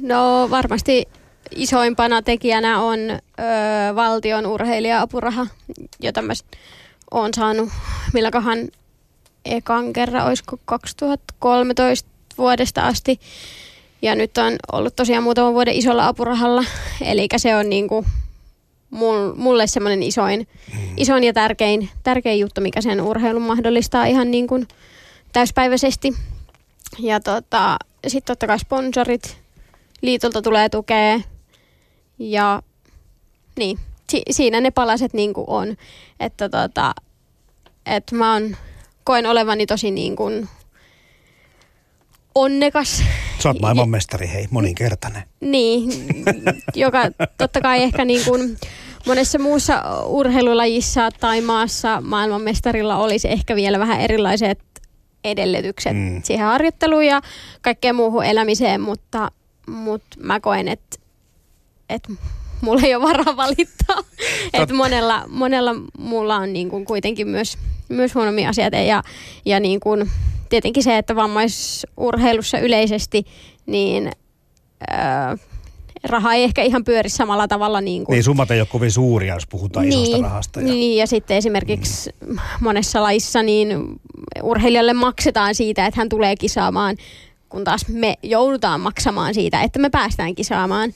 [0.00, 1.08] No varmasti
[1.54, 3.20] isoimpana tekijänä on ö,
[3.94, 5.46] valtion urheilija-apuraha,
[6.00, 6.32] jota mä
[7.10, 7.68] oon saanut
[8.12, 8.68] milläköhän
[9.44, 13.20] ekan kerran, olisiko 2013 vuodesta asti.
[14.02, 16.64] Ja nyt on ollut tosiaan muutaman vuoden isolla apurahalla,
[17.00, 18.04] eli se on niinku
[18.90, 20.48] mul, mulle semmoinen isoin,
[20.96, 24.68] isoin ja tärkein, tärkein juttu, mikä sen urheilun mahdollistaa ihan niin kuin
[25.32, 26.14] täyspäiväisesti.
[26.98, 29.38] Ja tota, sitten totta kai sponsorit,
[30.02, 31.20] liitolta tulee tukea
[32.18, 32.62] ja
[33.58, 33.78] niin,
[34.10, 35.76] si- siinä ne palaset niin kuin on.
[36.20, 36.94] Että tota,
[37.86, 38.56] et mä oon,
[39.04, 40.48] koen olevani tosi niin kuin
[42.34, 43.02] onnekas.
[43.42, 45.22] Sä oot maailmanmestari, hei, moninkertainen.
[45.40, 45.90] Niin,
[46.74, 46.98] joka
[47.38, 48.58] totta kai ehkä niin kuin
[49.06, 54.58] monessa muussa urheilulajissa tai maassa maailmanmestarilla olisi ehkä vielä vähän erilaiset
[55.24, 56.22] edellytykset mm.
[56.22, 57.20] siihen harjoitteluun ja
[57.62, 59.30] kaikkeen muuhun elämiseen, mutta,
[59.66, 60.96] mutta mä koen, että,
[61.88, 62.12] että
[62.60, 63.96] mulla ei ole varaa valittaa.
[64.52, 69.02] että monella, monella mulla on niin kuin kuitenkin myös, myös huonomia asioita ja,
[69.44, 70.10] ja niin kuin,
[70.48, 73.26] tietenkin se, että vammaisurheilussa yleisesti,
[73.66, 74.10] niin
[74.90, 75.36] öö,
[76.04, 77.80] raha ei ehkä ihan pyöri samalla tavalla.
[77.80, 80.60] Niin, kuin, Niin summat ei ole kovin suuria, jos puhutaan niin, isosta rahasta.
[80.60, 80.66] Ja...
[80.66, 82.36] Niin, ja sitten esimerkiksi mm.
[82.60, 84.00] monessa lajissa niin
[84.42, 86.96] urheilijalle maksetaan siitä, että hän tulee kisaamaan,
[87.48, 90.92] kun taas me joudutaan maksamaan siitä, että me päästään kisaamaan.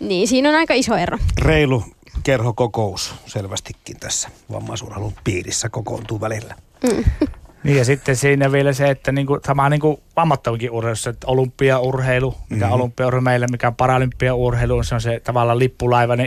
[0.00, 1.18] Niin siinä on aika iso ero.
[1.38, 1.84] Reilu
[2.22, 6.54] kerhokokous selvästikin tässä vammaisurheilun piirissä kokoontuu välillä.
[6.82, 7.04] Mm.
[7.64, 12.30] Niin ja sitten siinä vielä se, että niinku, sama niin kuin vammattavinkin urheilussa, että olympiaurheilu,
[12.30, 12.60] mikä Mhm.
[12.64, 12.72] mm-hmm.
[12.72, 16.24] olympiaurheilu meille, mikä on paralympiaurheilu, se on se tavallaan lippulaiva, ne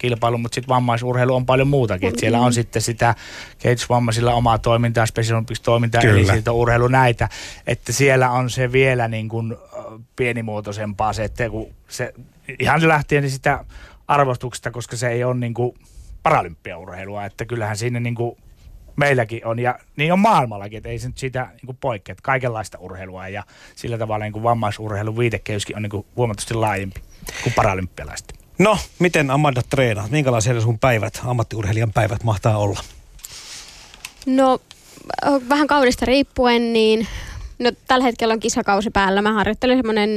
[0.00, 2.08] kilpailut, mutta sitten vammaisurheilu on paljon muutakin.
[2.08, 2.20] Mm-hmm.
[2.20, 3.14] Siellä on sitten sitä
[3.58, 7.28] kehitysvammaisilla omaa toimintaa, Special Olympics toimintaa, eli siitä urheilu näitä,
[7.66, 9.56] että siellä on se vielä niin kuin
[10.16, 12.14] pienimuotoisempaa se, että kun se
[12.58, 13.64] ihan lähtien sitä
[14.08, 15.74] arvostuksesta, koska se ei ole niin kuin
[16.22, 18.36] paralympiaurheilua, että kyllähän siinä niin kuin
[18.96, 22.78] meilläkin on, ja niin on maailmallakin, että ei se nyt siitä niin poikkea, että kaikenlaista
[22.78, 23.44] urheilua, ja
[23.76, 27.00] sillä tavalla niin kuin vammaisurheilun viitekehyskin on niin kuin huomattavasti laajempi
[27.42, 28.39] kuin paralympialaista.
[28.60, 30.10] No, miten Amanda treenaat?
[30.10, 32.80] Minkälaisia sun päivät, ammattiurheilijan päivät mahtaa olla?
[34.26, 34.58] No
[35.48, 37.06] vähän kaudesta riippuen, niin
[37.58, 39.22] no, tällä hetkellä on kisakausi päällä.
[39.22, 40.10] Mä harjoittelen semmoinen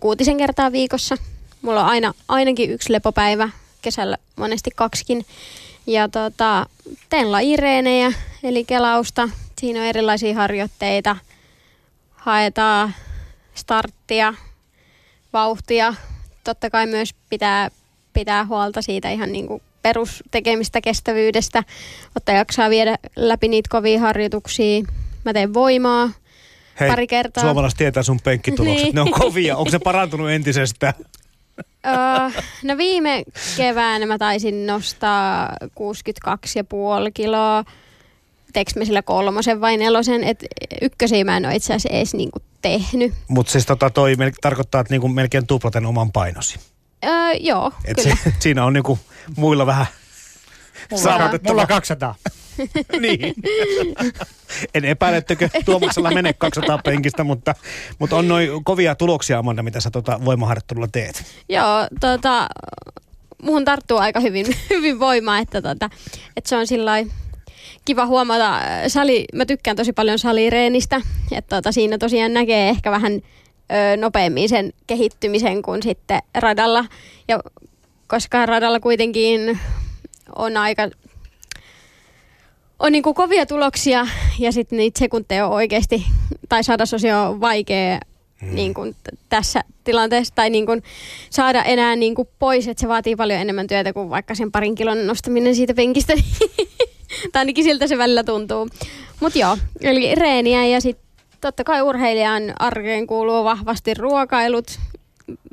[0.00, 1.16] kuutisen kertaa viikossa.
[1.62, 3.48] Mulla on aina, ainakin yksi lepopäivä,
[3.82, 5.26] kesällä monesti kaksikin.
[5.86, 6.66] Ja tota,
[7.08, 9.28] teen lajireenejä, eli kelausta.
[9.60, 11.16] Siinä on erilaisia harjoitteita.
[12.14, 12.94] Haetaan
[13.54, 14.34] starttia,
[15.32, 15.94] vauhtia.
[16.46, 17.70] Totta kai myös pitää,
[18.12, 21.62] pitää huolta siitä ihan niin kuin perustekemistä kestävyydestä,
[22.16, 24.82] ottaa jaksaa viedä läpi niitä kovia harjoituksia.
[25.24, 26.10] Mä teen voimaa
[26.80, 27.44] Hei, pari kertaa.
[27.44, 28.84] suomalaiset tietää sun penkkitulokset.
[28.84, 28.94] Niin.
[28.94, 29.56] Ne on kovia.
[29.56, 30.94] Onko se parantunut entisestään?
[31.86, 33.22] Öö, no viime
[33.56, 35.66] keväänä mä taisin nostaa 62,5
[37.14, 37.64] kiloa.
[38.52, 40.24] Teekö mä sillä kolmosen vai nelosen?
[40.24, 40.44] Et
[40.82, 43.14] ykkösiä mä en ole itse asiassa edes niinku tehnyt.
[43.28, 46.58] Mutta siis tota toi mel- tarkoittaa, että niinku melkein tuplaten oman painosi.
[47.04, 48.16] Öö, joo, Et kyllä.
[48.24, 48.98] se, siinä on niinku
[49.36, 49.86] muilla vähän
[50.94, 51.52] saavutettava.
[51.52, 52.14] Mulla 200.
[53.00, 53.34] niin.
[54.74, 57.54] en epäile, etteikö Tuomaksella mene 200 penkistä, mutta,
[57.98, 61.24] mutta on noin kovia tuloksia, Amanda, mitä sä tota voimaharjoittelulla teet.
[61.48, 62.48] Joo, tota,
[63.42, 65.90] muhun tarttuu aika hyvin, hyvin voimaa, että, tota,
[66.36, 66.92] että se on sillä
[67.86, 68.56] kiva huomata.
[68.56, 71.00] äh, Sali, mä tykkään tosi paljon salireenistä,
[71.32, 76.84] että tota, siinä tosiaan näkee ehkä vähän ö, nopeammin sen kehittymisen kuin sitten radalla.
[77.28, 77.40] Ja
[78.06, 79.58] koska radalla kuitenkin
[80.36, 80.88] on aika
[82.78, 84.06] on niin kovia tuloksia
[84.38, 86.06] ja sitten niitä sekunteja on oikeasti,
[86.48, 88.00] tai sadasosia on vaikea
[88.42, 88.54] mm.
[88.54, 90.82] niin kuin t- tässä tilanteessa, tai niin kuin
[91.30, 94.74] saada enää niin kuin pois, että se vaatii paljon enemmän työtä kuin vaikka sen parin
[94.74, 96.12] kilon nostaminen siitä penkistä.
[97.32, 98.68] tai ainakin siltä se välillä tuntuu.
[99.20, 101.06] Mutta joo, eli reeniä ja sitten
[101.40, 104.66] totta kai urheilijan arkeen kuuluu vahvasti ruokailut.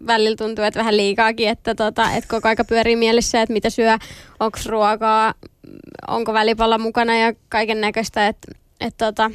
[0.08, 3.98] Välillä tuntuu, että vähän liikaakin, että, tota, että koko aika pyörii mielessä, että mitä syö,
[4.40, 5.34] onko ruokaa,
[6.08, 8.28] onko välipala mukana ja kaiken näköistä.
[8.28, 9.32] Että, että, tota,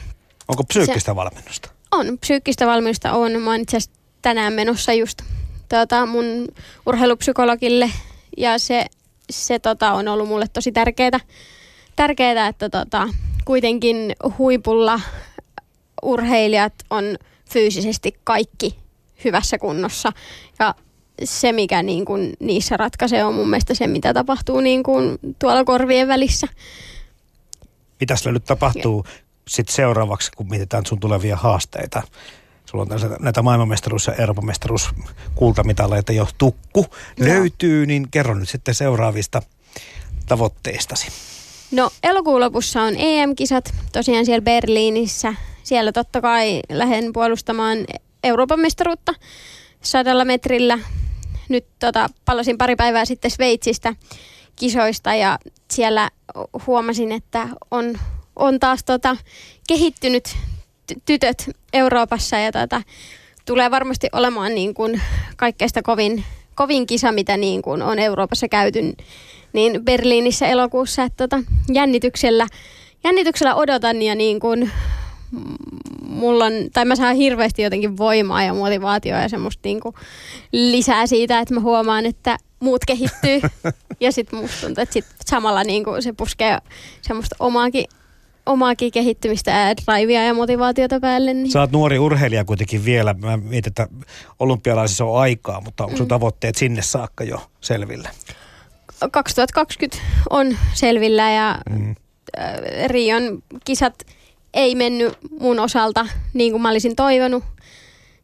[0.49, 1.71] Onko psyykkistä valmennusta?
[1.91, 3.43] on, psyykkistä valmennusta on.
[3.43, 3.79] Mä oon itse
[4.23, 5.23] tänään menossa just
[5.69, 6.49] tota, mun
[6.87, 7.91] urheilupsykologille
[8.37, 8.87] ja se,
[9.31, 11.21] se tota, on ollut mulle tosi tärkeää,
[11.99, 13.09] tärkeää että tota,
[13.45, 15.01] kuitenkin huipulla
[16.03, 17.05] urheilijat on
[17.51, 18.79] fyysisesti kaikki
[19.25, 20.13] hyvässä kunnossa
[20.59, 20.75] ja
[21.25, 25.65] se, mikä niin kun niissä ratkaisee, on mun mielestä se, mitä tapahtuu niin kun tuolla
[25.65, 26.47] korvien välissä.
[28.01, 29.05] Mitäs nyt tapahtuu
[29.49, 32.03] sit seuraavaksi, kun mietitään sun tulevia haasteita?
[32.65, 34.91] Sulla on näitä maailmanmestaruus- ja Euroopan mestaruus
[35.35, 36.87] kultamitaleita jo tukku
[37.21, 39.43] löytyy, niin kerro nyt sitten seuraavista
[40.27, 41.38] tavoitteistasi.
[41.71, 45.35] No elokuun lopussa on EM-kisat tosiaan siellä Berliinissä.
[45.63, 47.79] Siellä totta kai lähden puolustamaan
[48.25, 49.15] Euroopan mestaruutta
[49.83, 50.79] sadalla metrillä.
[51.49, 53.95] nyt tota, palasin pari päivää sitten Sveitsistä
[54.57, 55.39] kisoista ja
[55.71, 56.11] siellä
[56.67, 57.99] huomasin, että on,
[58.37, 59.17] on taas tota,
[59.69, 60.29] kehittynyt
[60.93, 62.83] ty- tytöt Euroopassa ja tota,
[63.47, 65.01] tulee varmasti olemaan niin kuin
[65.37, 68.81] kaikkeista kovin, kovin kisa, mitä niin kuin on Euroopassa käyty
[69.53, 71.03] niin Berliinissä elokuussa.
[71.03, 71.43] Että tota,
[71.73, 72.47] jännityksellä,
[73.05, 74.71] jännityksellä odotan ja niin kuin,
[76.03, 79.95] mulla on, tai mä saan hirveästi jotenkin voimaa ja motivaatioa ja semmoista niin kuin
[80.53, 83.41] lisää siitä, että mä huomaan, että muut kehittyy.
[84.01, 86.59] ja sitten musta tuntuu, että sit samalla niin kuin se puskee
[87.03, 87.85] semmoista omaakin
[88.49, 91.35] omaakin kehittymistä ja drivea ja motivaatiota päälle.
[91.35, 91.51] Niin.
[91.51, 93.15] Sä oot nuori urheilija kuitenkin vielä.
[93.15, 93.89] Mä mietin, että
[94.39, 96.09] olympialaisissa on aikaa, mutta onko sun mm.
[96.09, 98.11] tavoitteet sinne saakka jo selvillä?
[99.11, 99.99] 2020
[100.31, 101.95] on selvillä ja mm.
[102.87, 104.07] Rion kisat
[104.55, 107.45] ei mennyt mun osalta niin kuin mä olisin toivonut.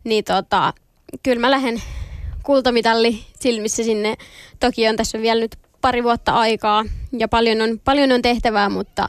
[0.05, 0.73] Niin tota,
[1.23, 1.83] kyllä mä lähden
[2.43, 4.17] kultamitalli silmissä sinne.
[4.61, 6.85] Toki on tässä vielä nyt pari vuotta aikaa
[7.19, 9.09] ja paljon on, paljon on tehtävää, mutta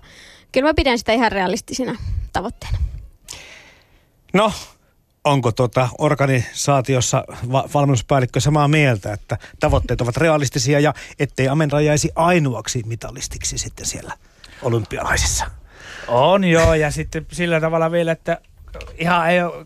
[0.52, 1.96] kyllä mä pidän sitä ihan realistisena
[2.34, 2.78] tavoitteena.
[4.34, 4.52] No,
[5.26, 12.10] onko tuota organisaatiossa va- valmennuspäällikkö samaa mieltä, että tavoitteet ovat realistisia ja ettei Amenra jäisi
[12.16, 14.14] ainoaksi mitallistiksi sitten siellä
[14.62, 15.46] olympialaisissa?
[16.08, 18.42] On joo, ja sitten sillä tavalla vielä, että
[18.98, 19.66] ihan ei ole,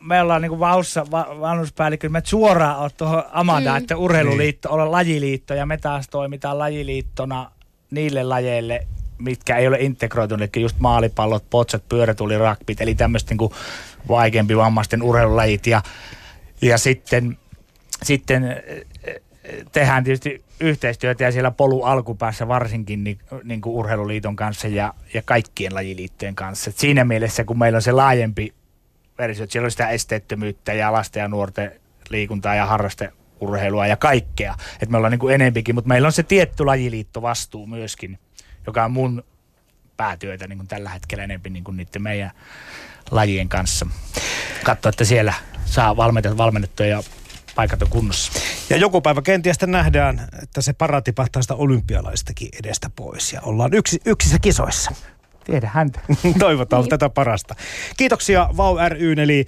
[0.00, 3.76] me ollaan niin vaussa va, valmennuspäällikkö, me suoraan ole tuohon Amanda, mm.
[3.76, 4.74] että urheiluliitto, niin.
[4.74, 7.50] olla lajiliitto ja me taas toimitaan lajiliittona
[7.90, 8.86] niille lajeille,
[9.18, 13.50] mitkä ei ole integroituneet, eli just maalipallot, potsat, pyörätuli, rakpit, eli tämmöistä niin
[14.08, 15.66] vaikeampi vammaisten urheilulajit.
[15.66, 15.82] Ja,
[16.62, 17.38] ja sitten,
[18.02, 18.62] sitten
[19.72, 25.22] tehdään tietysti yhteistyötä ja siellä polu alkupäässä varsinkin niin, niin kuin urheiluliiton kanssa ja, ja
[25.22, 26.70] kaikkien lajiliittojen kanssa.
[26.70, 28.54] Et siinä mielessä, kun meillä on se laajempi
[29.18, 31.72] versio, että siellä on sitä esteettömyyttä ja lasten ja nuorten
[32.10, 34.54] liikuntaa ja harrasteurheilua ja kaikkea.
[34.72, 38.18] Että me ollaan niin kuin enempikin, mutta meillä on se tietty lajiliitto vastuu myöskin,
[38.66, 39.24] joka on mun
[39.96, 42.30] päätyötä niin kuin tällä hetkellä enemmän niin kuin niiden meidän
[43.10, 43.86] lajien kanssa.
[44.64, 45.34] Katsoa, että siellä
[45.64, 47.02] saa valmennettua, valmennettua ja
[47.54, 48.32] paikat on kunnossa.
[48.70, 53.74] Ja joku päivä kenties nähdään, että se para tipahtaa sitä olympialaistakin edestä pois ja ollaan
[53.74, 54.90] yksi, yksissä kisoissa.
[55.44, 56.00] Tiedä häntä.
[56.38, 57.54] Toivotaan tätä parasta.
[57.96, 59.46] Kiitoksia VAU ryn eli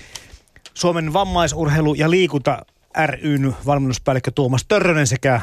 [0.75, 2.67] Suomen vammaisurheilu ja liikunta
[3.07, 5.41] ryn valmennuspäällikkö Tuomas Törrönen sekä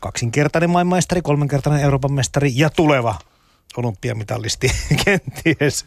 [0.00, 3.14] kaksinkertainen maailmanmestari, kolmenkertainen Euroopan mestari ja tuleva
[3.76, 4.70] olympiamitallisti,
[5.04, 5.84] kenties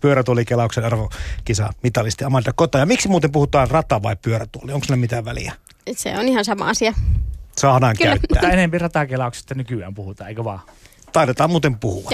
[0.00, 2.78] pyörätuolikelauksen arvokisa mitalisti Amanda Kota.
[2.78, 4.72] Ja miksi muuten puhutaan rata vai pyörätuoli?
[4.72, 5.52] Onko sillä mitään väliä?
[5.96, 6.94] Se on ihan sama asia.
[7.56, 8.10] Saadaan Kyllä.
[8.10, 8.50] käyttää.
[8.50, 10.60] Enemmän ratakelauksesta nykyään puhutaan, eikö vaan?
[11.12, 12.02] Taidetaan muuten puhua.
[12.04, 12.10] Ja.